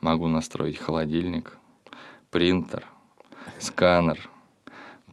могу 0.02 0.28
настроить 0.28 0.78
холодильник, 0.78 1.59
принтер– 2.32 2.86
сканер, 3.60 4.18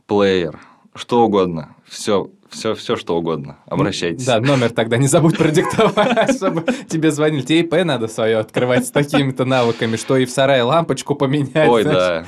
плеер, 0.06 0.58
что 0.94 1.24
угодно. 1.24 1.74
Все, 1.84 2.30
все, 2.50 2.74
все, 2.74 2.96
что 2.96 3.16
угодно. 3.16 3.58
Обращайтесь. 3.66 4.24
Да, 4.24 4.40
номер 4.40 4.70
тогда 4.70 4.96
не 4.96 5.06
забудь 5.06 5.36
продиктовать, 5.36 6.36
чтобы 6.36 6.64
тебе 6.88 7.10
звонили. 7.10 7.42
Тебе 7.42 7.60
ИП 7.60 7.84
надо 7.84 8.08
свое 8.08 8.38
открывать 8.38 8.86
с 8.86 8.90
такими-то 8.90 9.44
навыками, 9.44 9.96
что 9.96 10.16
и 10.16 10.24
в 10.24 10.30
сарае 10.30 10.62
лампочку 10.62 11.14
поменять. 11.14 11.68
Ой, 11.68 11.84
да. 11.84 12.26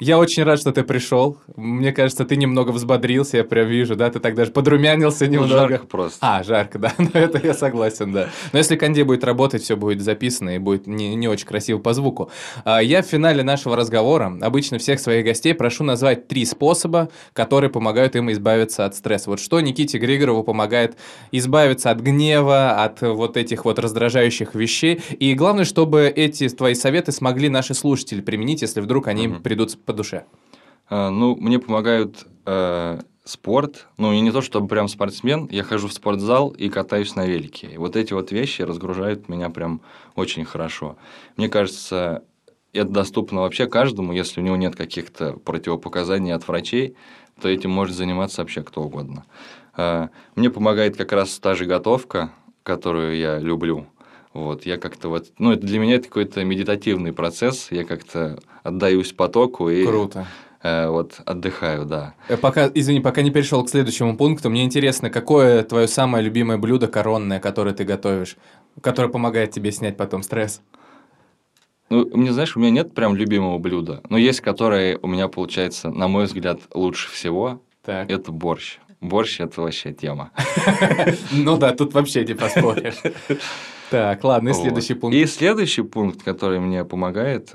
Я 0.00 0.18
очень 0.18 0.44
рад, 0.44 0.60
что 0.60 0.70
ты 0.70 0.84
пришел. 0.84 1.38
Мне 1.56 1.92
кажется, 1.92 2.24
ты 2.24 2.36
немного 2.36 2.70
взбодрился, 2.70 3.38
я 3.38 3.44
прям 3.44 3.66
вижу, 3.66 3.96
да, 3.96 4.10
ты 4.10 4.20
так 4.20 4.36
даже 4.36 4.52
подрумянился 4.52 5.24
ну, 5.24 5.32
немного. 5.32 5.52
Ну, 5.54 5.68
жарко 5.68 5.86
просто. 5.86 6.18
А, 6.20 6.44
жарко, 6.44 6.78
да, 6.78 6.94
но 6.98 7.10
это 7.14 7.44
я 7.44 7.52
согласен, 7.52 8.12
да. 8.12 8.28
Но 8.52 8.58
если 8.58 8.76
Канди 8.76 9.02
будет 9.02 9.24
работать, 9.24 9.62
все 9.62 9.76
будет 9.76 10.00
записано 10.00 10.50
и 10.50 10.58
будет 10.58 10.86
не, 10.86 11.16
не 11.16 11.26
очень 11.26 11.46
красиво 11.46 11.78
по 11.78 11.94
звуку. 11.94 12.30
А, 12.64 12.80
я 12.80 13.02
в 13.02 13.06
финале 13.06 13.42
нашего 13.42 13.74
разговора 13.74 14.38
обычно 14.40 14.78
всех 14.78 15.00
своих 15.00 15.24
гостей 15.24 15.52
прошу 15.52 15.82
назвать 15.82 16.28
три 16.28 16.44
способа, 16.44 17.08
которые 17.32 17.70
помогают 17.70 18.14
им 18.14 18.30
избавиться 18.30 18.84
от 18.84 18.94
стресса. 18.94 19.30
Вот 19.30 19.40
что 19.40 19.60
Никите 19.60 19.98
Григорову 19.98 20.44
помогает 20.44 20.96
избавиться 21.32 21.90
от 21.90 21.98
гнева, 21.98 22.84
от 22.84 23.00
вот 23.02 23.36
этих 23.36 23.64
вот 23.64 23.80
раздражающих 23.80 24.54
вещей. 24.54 25.00
И 25.18 25.34
главное, 25.34 25.64
чтобы 25.64 26.06
эти 26.06 26.48
твои 26.48 26.74
советы 26.74 27.10
смогли 27.10 27.48
наши 27.48 27.74
слушатели 27.74 28.20
применить, 28.20 28.62
если 28.62 28.80
вдруг 28.80 29.08
они 29.08 29.26
угу. 29.26 29.40
придут 29.40 29.72
по 29.88 29.94
душе? 29.94 30.26
А, 30.90 31.08
ну, 31.08 31.34
мне 31.34 31.58
помогают 31.58 32.26
э, 32.44 33.00
спорт. 33.24 33.88
Ну, 33.96 34.12
и 34.12 34.20
не 34.20 34.30
то, 34.30 34.42
чтобы 34.42 34.68
прям 34.68 34.86
спортсмен. 34.86 35.48
Я 35.50 35.62
хожу 35.62 35.88
в 35.88 35.94
спортзал 35.94 36.50
и 36.50 36.68
катаюсь 36.68 37.16
на 37.16 37.24
велике. 37.24 37.68
И 37.68 37.78
вот 37.78 37.96
эти 37.96 38.12
вот 38.12 38.30
вещи 38.30 38.60
разгружают 38.60 39.30
меня 39.30 39.48
прям 39.48 39.80
очень 40.14 40.44
хорошо. 40.44 40.98
Мне 41.38 41.48
кажется, 41.48 42.22
это 42.74 42.90
доступно 42.90 43.40
вообще 43.40 43.66
каждому, 43.66 44.12
если 44.12 44.42
у 44.42 44.44
него 44.44 44.56
нет 44.56 44.76
каких-то 44.76 45.32
противопоказаний 45.32 46.34
от 46.34 46.46
врачей, 46.46 46.94
то 47.40 47.48
этим 47.48 47.70
может 47.70 47.96
заниматься 47.96 48.42
вообще 48.42 48.62
кто 48.62 48.82
угодно. 48.82 49.24
Э, 49.74 50.08
мне 50.36 50.50
помогает 50.50 50.98
как 50.98 51.12
раз 51.12 51.38
та 51.38 51.54
же 51.54 51.64
готовка, 51.64 52.30
которую 52.62 53.16
я 53.16 53.38
люблю. 53.38 53.86
Вот, 54.34 54.66
я 54.66 54.76
как-то 54.76 55.08
вот, 55.08 55.32
ну, 55.38 55.52
это 55.52 55.66
для 55.66 55.78
меня 55.78 55.94
это 55.94 56.08
какой-то 56.08 56.44
медитативный 56.44 57.12
процесс, 57.12 57.68
я 57.70 57.84
как-то 57.84 58.38
отдаюсь 58.68 59.12
потоку 59.12 59.68
и... 59.68 59.84
Круто. 59.84 60.26
Э, 60.62 60.88
вот 60.88 61.20
отдыхаю, 61.24 61.84
да. 61.84 62.14
Э, 62.28 62.36
пока, 62.36 62.70
извини, 62.74 63.00
пока 63.00 63.22
не 63.22 63.30
перешел 63.30 63.64
к 63.64 63.70
следующему 63.70 64.16
пункту, 64.16 64.50
мне 64.50 64.64
интересно, 64.64 65.08
какое 65.08 65.62
твое 65.62 65.86
самое 65.86 66.24
любимое 66.24 66.58
блюдо 66.58 66.88
коронное, 66.88 67.38
которое 67.38 67.74
ты 67.74 67.84
готовишь, 67.84 68.36
которое 68.80 69.08
помогает 69.08 69.52
тебе 69.52 69.70
снять 69.70 69.96
потом 69.96 70.22
стресс? 70.22 70.60
Ну, 71.90 72.06
мне, 72.12 72.32
знаешь, 72.32 72.56
у 72.56 72.60
меня 72.60 72.70
нет 72.70 72.94
прям 72.94 73.14
любимого 73.14 73.58
блюда, 73.58 74.02
но 74.10 74.18
есть, 74.18 74.40
которое 74.40 74.98
у 74.98 75.06
меня 75.06 75.28
получается, 75.28 75.90
на 75.90 76.08
мой 76.08 76.24
взгляд, 76.24 76.60
лучше 76.74 77.10
всего. 77.10 77.62
Так. 77.84 78.10
Это 78.10 78.32
борщ. 78.32 78.78
Борщ– 79.00 79.40
это 79.40 79.62
вообще 79.62 79.92
тема. 79.92 80.32
Ну 81.32 81.56
да, 81.56 81.72
тут 81.72 81.94
вообще 81.94 82.24
не 82.24 82.34
поспоришь. 82.34 83.00
Так, 83.90 84.22
ладно, 84.22 84.50
и 84.50 84.52
следующий 84.52 84.92
пункт. 84.92 85.16
И 85.16 85.24
следующий 85.24 85.80
пункт, 85.80 86.22
который 86.22 86.60
мне 86.60 86.84
помогает, 86.84 87.54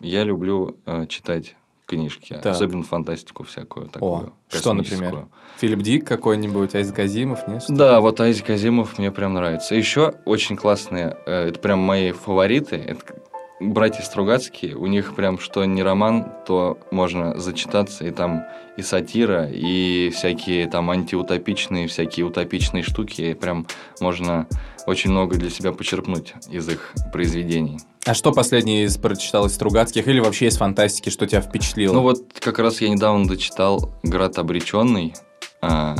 я 0.00 0.24
люблю 0.24 0.76
э, 0.86 1.06
читать 1.06 1.56
книжки, 1.86 2.34
Так. 2.42 2.46
особенно 2.46 2.82
фантастику 2.82 3.44
всякую 3.44 3.88
такую. 3.88 4.32
что, 4.48 4.72
например? 4.72 5.26
Филипп 5.58 5.80
Дик 5.80 6.06
какой-нибудь, 6.06 6.74
Айз 6.74 6.90
Газимов, 6.92 7.46
нет? 7.46 7.62
Что? 7.62 7.74
Да, 7.74 8.00
вот 8.00 8.20
Айзек 8.20 8.48
Азимов 8.50 8.98
мне 8.98 9.12
прям 9.12 9.34
нравится. 9.34 9.74
Еще 9.74 10.14
очень 10.24 10.56
классные, 10.56 11.16
э, 11.26 11.48
это 11.48 11.58
прям 11.60 11.80
мои 11.80 12.12
фавориты, 12.12 12.76
это 12.76 13.22
братья 13.60 14.02
Стругацкие, 14.02 14.76
у 14.76 14.86
них 14.86 15.14
прям 15.14 15.38
что 15.38 15.64
не 15.64 15.82
роман, 15.82 16.32
то 16.46 16.78
можно 16.90 17.38
зачитаться, 17.38 18.06
и 18.06 18.10
там 18.10 18.44
и 18.76 18.82
сатира, 18.82 19.48
и 19.48 20.10
всякие 20.10 20.66
там 20.68 20.90
антиутопичные, 20.90 21.86
всякие 21.86 22.26
утопичные 22.26 22.82
штуки, 22.82 23.22
и 23.22 23.34
прям 23.34 23.66
можно 24.00 24.46
очень 24.86 25.10
много 25.10 25.36
для 25.36 25.50
себя 25.50 25.72
почерпнуть 25.72 26.34
из 26.50 26.68
их 26.68 26.92
произведений. 27.12 27.78
А 28.06 28.14
что 28.14 28.32
последнее 28.32 28.84
из 28.84 28.98
прочитал 28.98 29.46
из 29.46 29.54
Стругацких 29.54 30.06
или 30.06 30.20
вообще 30.20 30.46
из 30.46 30.56
фантастики, 30.58 31.08
что 31.10 31.26
тебя 31.26 31.40
впечатлило? 31.40 31.94
Ну 31.94 32.02
вот 32.02 32.24
как 32.38 32.58
раз 32.58 32.80
я 32.80 32.88
недавно 32.88 33.26
дочитал 33.26 33.94
«Град 34.02 34.38
обреченный». 34.38 35.14
А, 35.62 35.96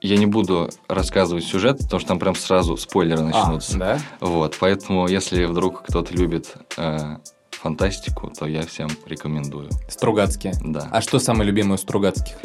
я 0.00 0.16
не 0.16 0.26
буду 0.26 0.70
рассказывать 0.88 1.44
сюжет, 1.44 1.78
потому 1.78 2.00
что 2.00 2.08
там 2.08 2.18
прям 2.18 2.34
сразу 2.34 2.76
спойлеры 2.76 3.22
а, 3.22 3.24
начнутся. 3.24 3.78
да? 3.78 4.00
Вот, 4.20 4.56
поэтому 4.60 5.08
если 5.08 5.44
вдруг 5.44 5.82
кто-то 5.82 6.14
любит 6.14 6.54
э, 6.76 7.16
фантастику, 7.50 8.28
то 8.36 8.46
я 8.46 8.62
всем 8.62 8.88
рекомендую. 9.06 9.70
Стругацкие. 9.88 10.54
Да. 10.60 10.88
А 10.90 11.00
что 11.00 11.18
самое 11.18 11.46
любимое 11.46 11.74
у 11.74 11.78
Стругацких? 11.78 12.36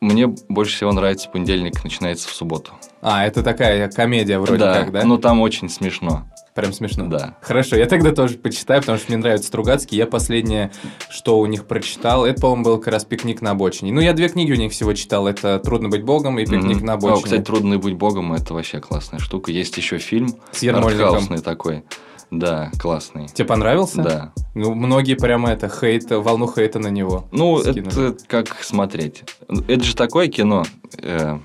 Мне 0.00 0.26
больше 0.26 0.76
всего 0.76 0.92
нравится 0.92 1.28
понедельник 1.30 1.82
начинается 1.82 2.28
в 2.28 2.32
субботу. 2.32 2.72
А, 3.00 3.26
это 3.26 3.42
такая 3.42 3.90
комедия 3.90 4.38
вроде 4.38 4.58
да, 4.58 4.74
как, 4.74 4.92
да? 4.92 5.04
но 5.04 5.16
там 5.16 5.40
очень 5.40 5.68
смешно. 5.68 6.24
Прям 6.54 6.72
смешно. 6.72 7.06
Да. 7.06 7.36
Хорошо, 7.42 7.76
я 7.76 7.84
тогда 7.86 8.12
тоже 8.12 8.38
почитаю, 8.38 8.80
потому 8.80 8.96
что 8.96 9.08
мне 9.08 9.18
нравится 9.18 9.48
Стругацкий. 9.48 9.96
Я 9.98 10.06
последнее, 10.06 10.72
что 11.10 11.38
у 11.38 11.44
них 11.46 11.66
прочитал, 11.66 12.24
это, 12.24 12.40
по-моему, 12.40 12.64
был 12.64 12.78
как 12.78 12.94
раз 12.94 13.04
«Пикник 13.04 13.42
на 13.42 13.50
обочине». 13.50 13.92
Ну, 13.92 14.00
я 14.00 14.14
две 14.14 14.30
книги 14.30 14.52
у 14.52 14.56
них 14.56 14.72
всего 14.72 14.94
читал. 14.94 15.26
Это 15.26 15.58
«Трудно 15.58 15.90
быть 15.90 16.02
богом» 16.02 16.38
и 16.38 16.46
«Пикник 16.46 16.78
Мгм. 16.78 16.86
на 16.86 16.92
О, 16.94 16.96
обочине». 16.96 17.22
кстати, 17.24 17.42
«Трудно 17.42 17.78
быть 17.78 17.94
богом»— 17.94 18.32
это 18.34 18.54
вообще 18.54 18.80
классная 18.80 19.18
штука. 19.18 19.50
Есть 19.52 19.76
еще 19.76 19.98
фильм 19.98 20.28
С 20.52 20.62
Ермольником. 20.62 21.26
такой. 21.42 21.84
Да, 22.30 22.70
классный. 22.78 23.28
Тебе 23.28 23.46
понравился? 23.46 24.02
Да. 24.02 24.32
Ну, 24.54 24.74
многие 24.74 25.14
прямо 25.14 25.50
это, 25.50 25.68
хейт, 25.68 26.10
волну 26.10 26.50
хейта 26.52 26.78
на 26.80 26.88
него 26.88 27.26
Ну, 27.30 27.58
скинули. 27.58 28.10
это 28.10 28.16
как 28.26 28.56
смотреть. 28.62 29.24
Это 29.68 29.84
же 29.84 29.94
такое 29.94 30.26
кино, 30.28 30.64
э, 31.02 31.38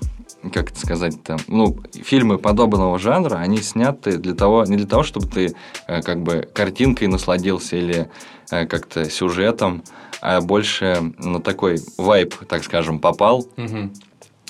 как 0.52 0.70
это 0.72 0.80
сказать-то, 0.80 1.36
ну, 1.46 1.78
фильмы 1.92 2.38
подобного 2.38 2.98
жанра, 2.98 3.36
они 3.36 3.58
сняты 3.58 4.18
для 4.18 4.34
того, 4.34 4.64
не 4.64 4.76
для 4.76 4.86
того, 4.86 5.04
чтобы 5.04 5.28
ты 5.28 5.54
э, 5.86 6.02
как 6.02 6.22
бы 6.22 6.48
картинкой 6.52 7.06
насладился 7.06 7.76
или 7.76 8.10
э, 8.50 8.66
как-то 8.66 9.08
сюжетом, 9.08 9.84
а 10.20 10.40
больше 10.40 11.12
на 11.18 11.40
такой 11.40 11.78
вайп, 11.96 12.34
так 12.48 12.64
скажем, 12.64 12.98
попал 12.98 13.46
Мгм. 13.56 13.92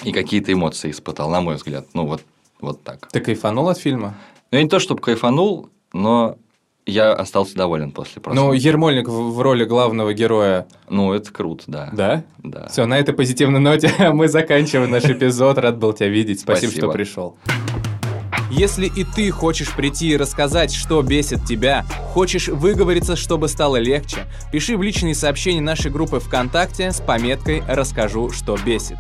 и 0.03 0.13
какие-то 0.13 0.51
эмоции 0.53 0.91
испытал, 0.91 1.29
на 1.31 1.41
мой 1.43 1.57
взгляд. 1.57 1.87
Ну, 1.93 2.07
вот, 2.07 2.23
вот 2.61 2.83
так. 2.83 3.09
Ты 3.13 3.21
кайфанул 3.21 3.69
от 3.69 3.77
фильма? 3.79 4.15
Ну, 4.51 4.59
я 4.59 4.65
не 4.65 4.71
то, 4.71 4.79
чтобы 4.79 5.01
кайфанул, 5.03 5.69
но 5.93 6.37
я 6.85 7.13
остался 7.13 7.55
доволен 7.55 7.93
после 7.93 8.21
просмотра. 8.21 8.49
Ну, 8.49 8.53
Ермольник 8.55 9.09
в, 9.09 9.41
роли 9.41 9.65
главного 9.65 10.13
героя, 10.13 10.67
Ну, 10.89 11.13
это 11.13 11.33
круто, 11.33 11.65
да. 11.69 11.91
да? 11.93 12.25
Да. 12.39 12.69
Все, 12.69 12.87
на 12.87 12.99
этой 12.99 13.15
позитивной 13.15 13.61
ноте 13.61 13.93
мы 14.13 14.29
заканчиваем 14.29 14.91
наш 14.91 15.05
эпизод. 15.05 15.59
Рад 15.59 15.79
был 15.79 15.93
тебя 15.93 16.09
видеть. 16.09 16.41
Спасибо, 16.41 16.71
Спасибо. 16.71 16.89
что 16.89 16.93
пришел. 16.93 17.37
Если 18.51 18.87
и 18.87 19.05
ты 19.05 19.31
хочешь 19.31 19.75
прийти 19.75 20.09
и 20.11 20.17
рассказать, 20.17 20.75
что 20.75 21.01
бесит 21.01 21.45
тебя, 21.47 21.87
хочешь 22.13 22.49
выговориться, 22.49 23.17
чтобы 23.17 23.49
стало 23.49 23.77
легче, 23.77 24.27
пиши 24.53 24.77
в 24.77 24.83
личные 24.83 25.15
сообщения 25.15 25.63
нашей 25.63 25.91
группы 25.91 26.21
ВКонтакте 26.21 26.91
с 26.91 27.01
пометкой 27.01 27.63
«Расскажу, 27.67 28.31
что 28.31 28.59
бесит». 28.59 28.99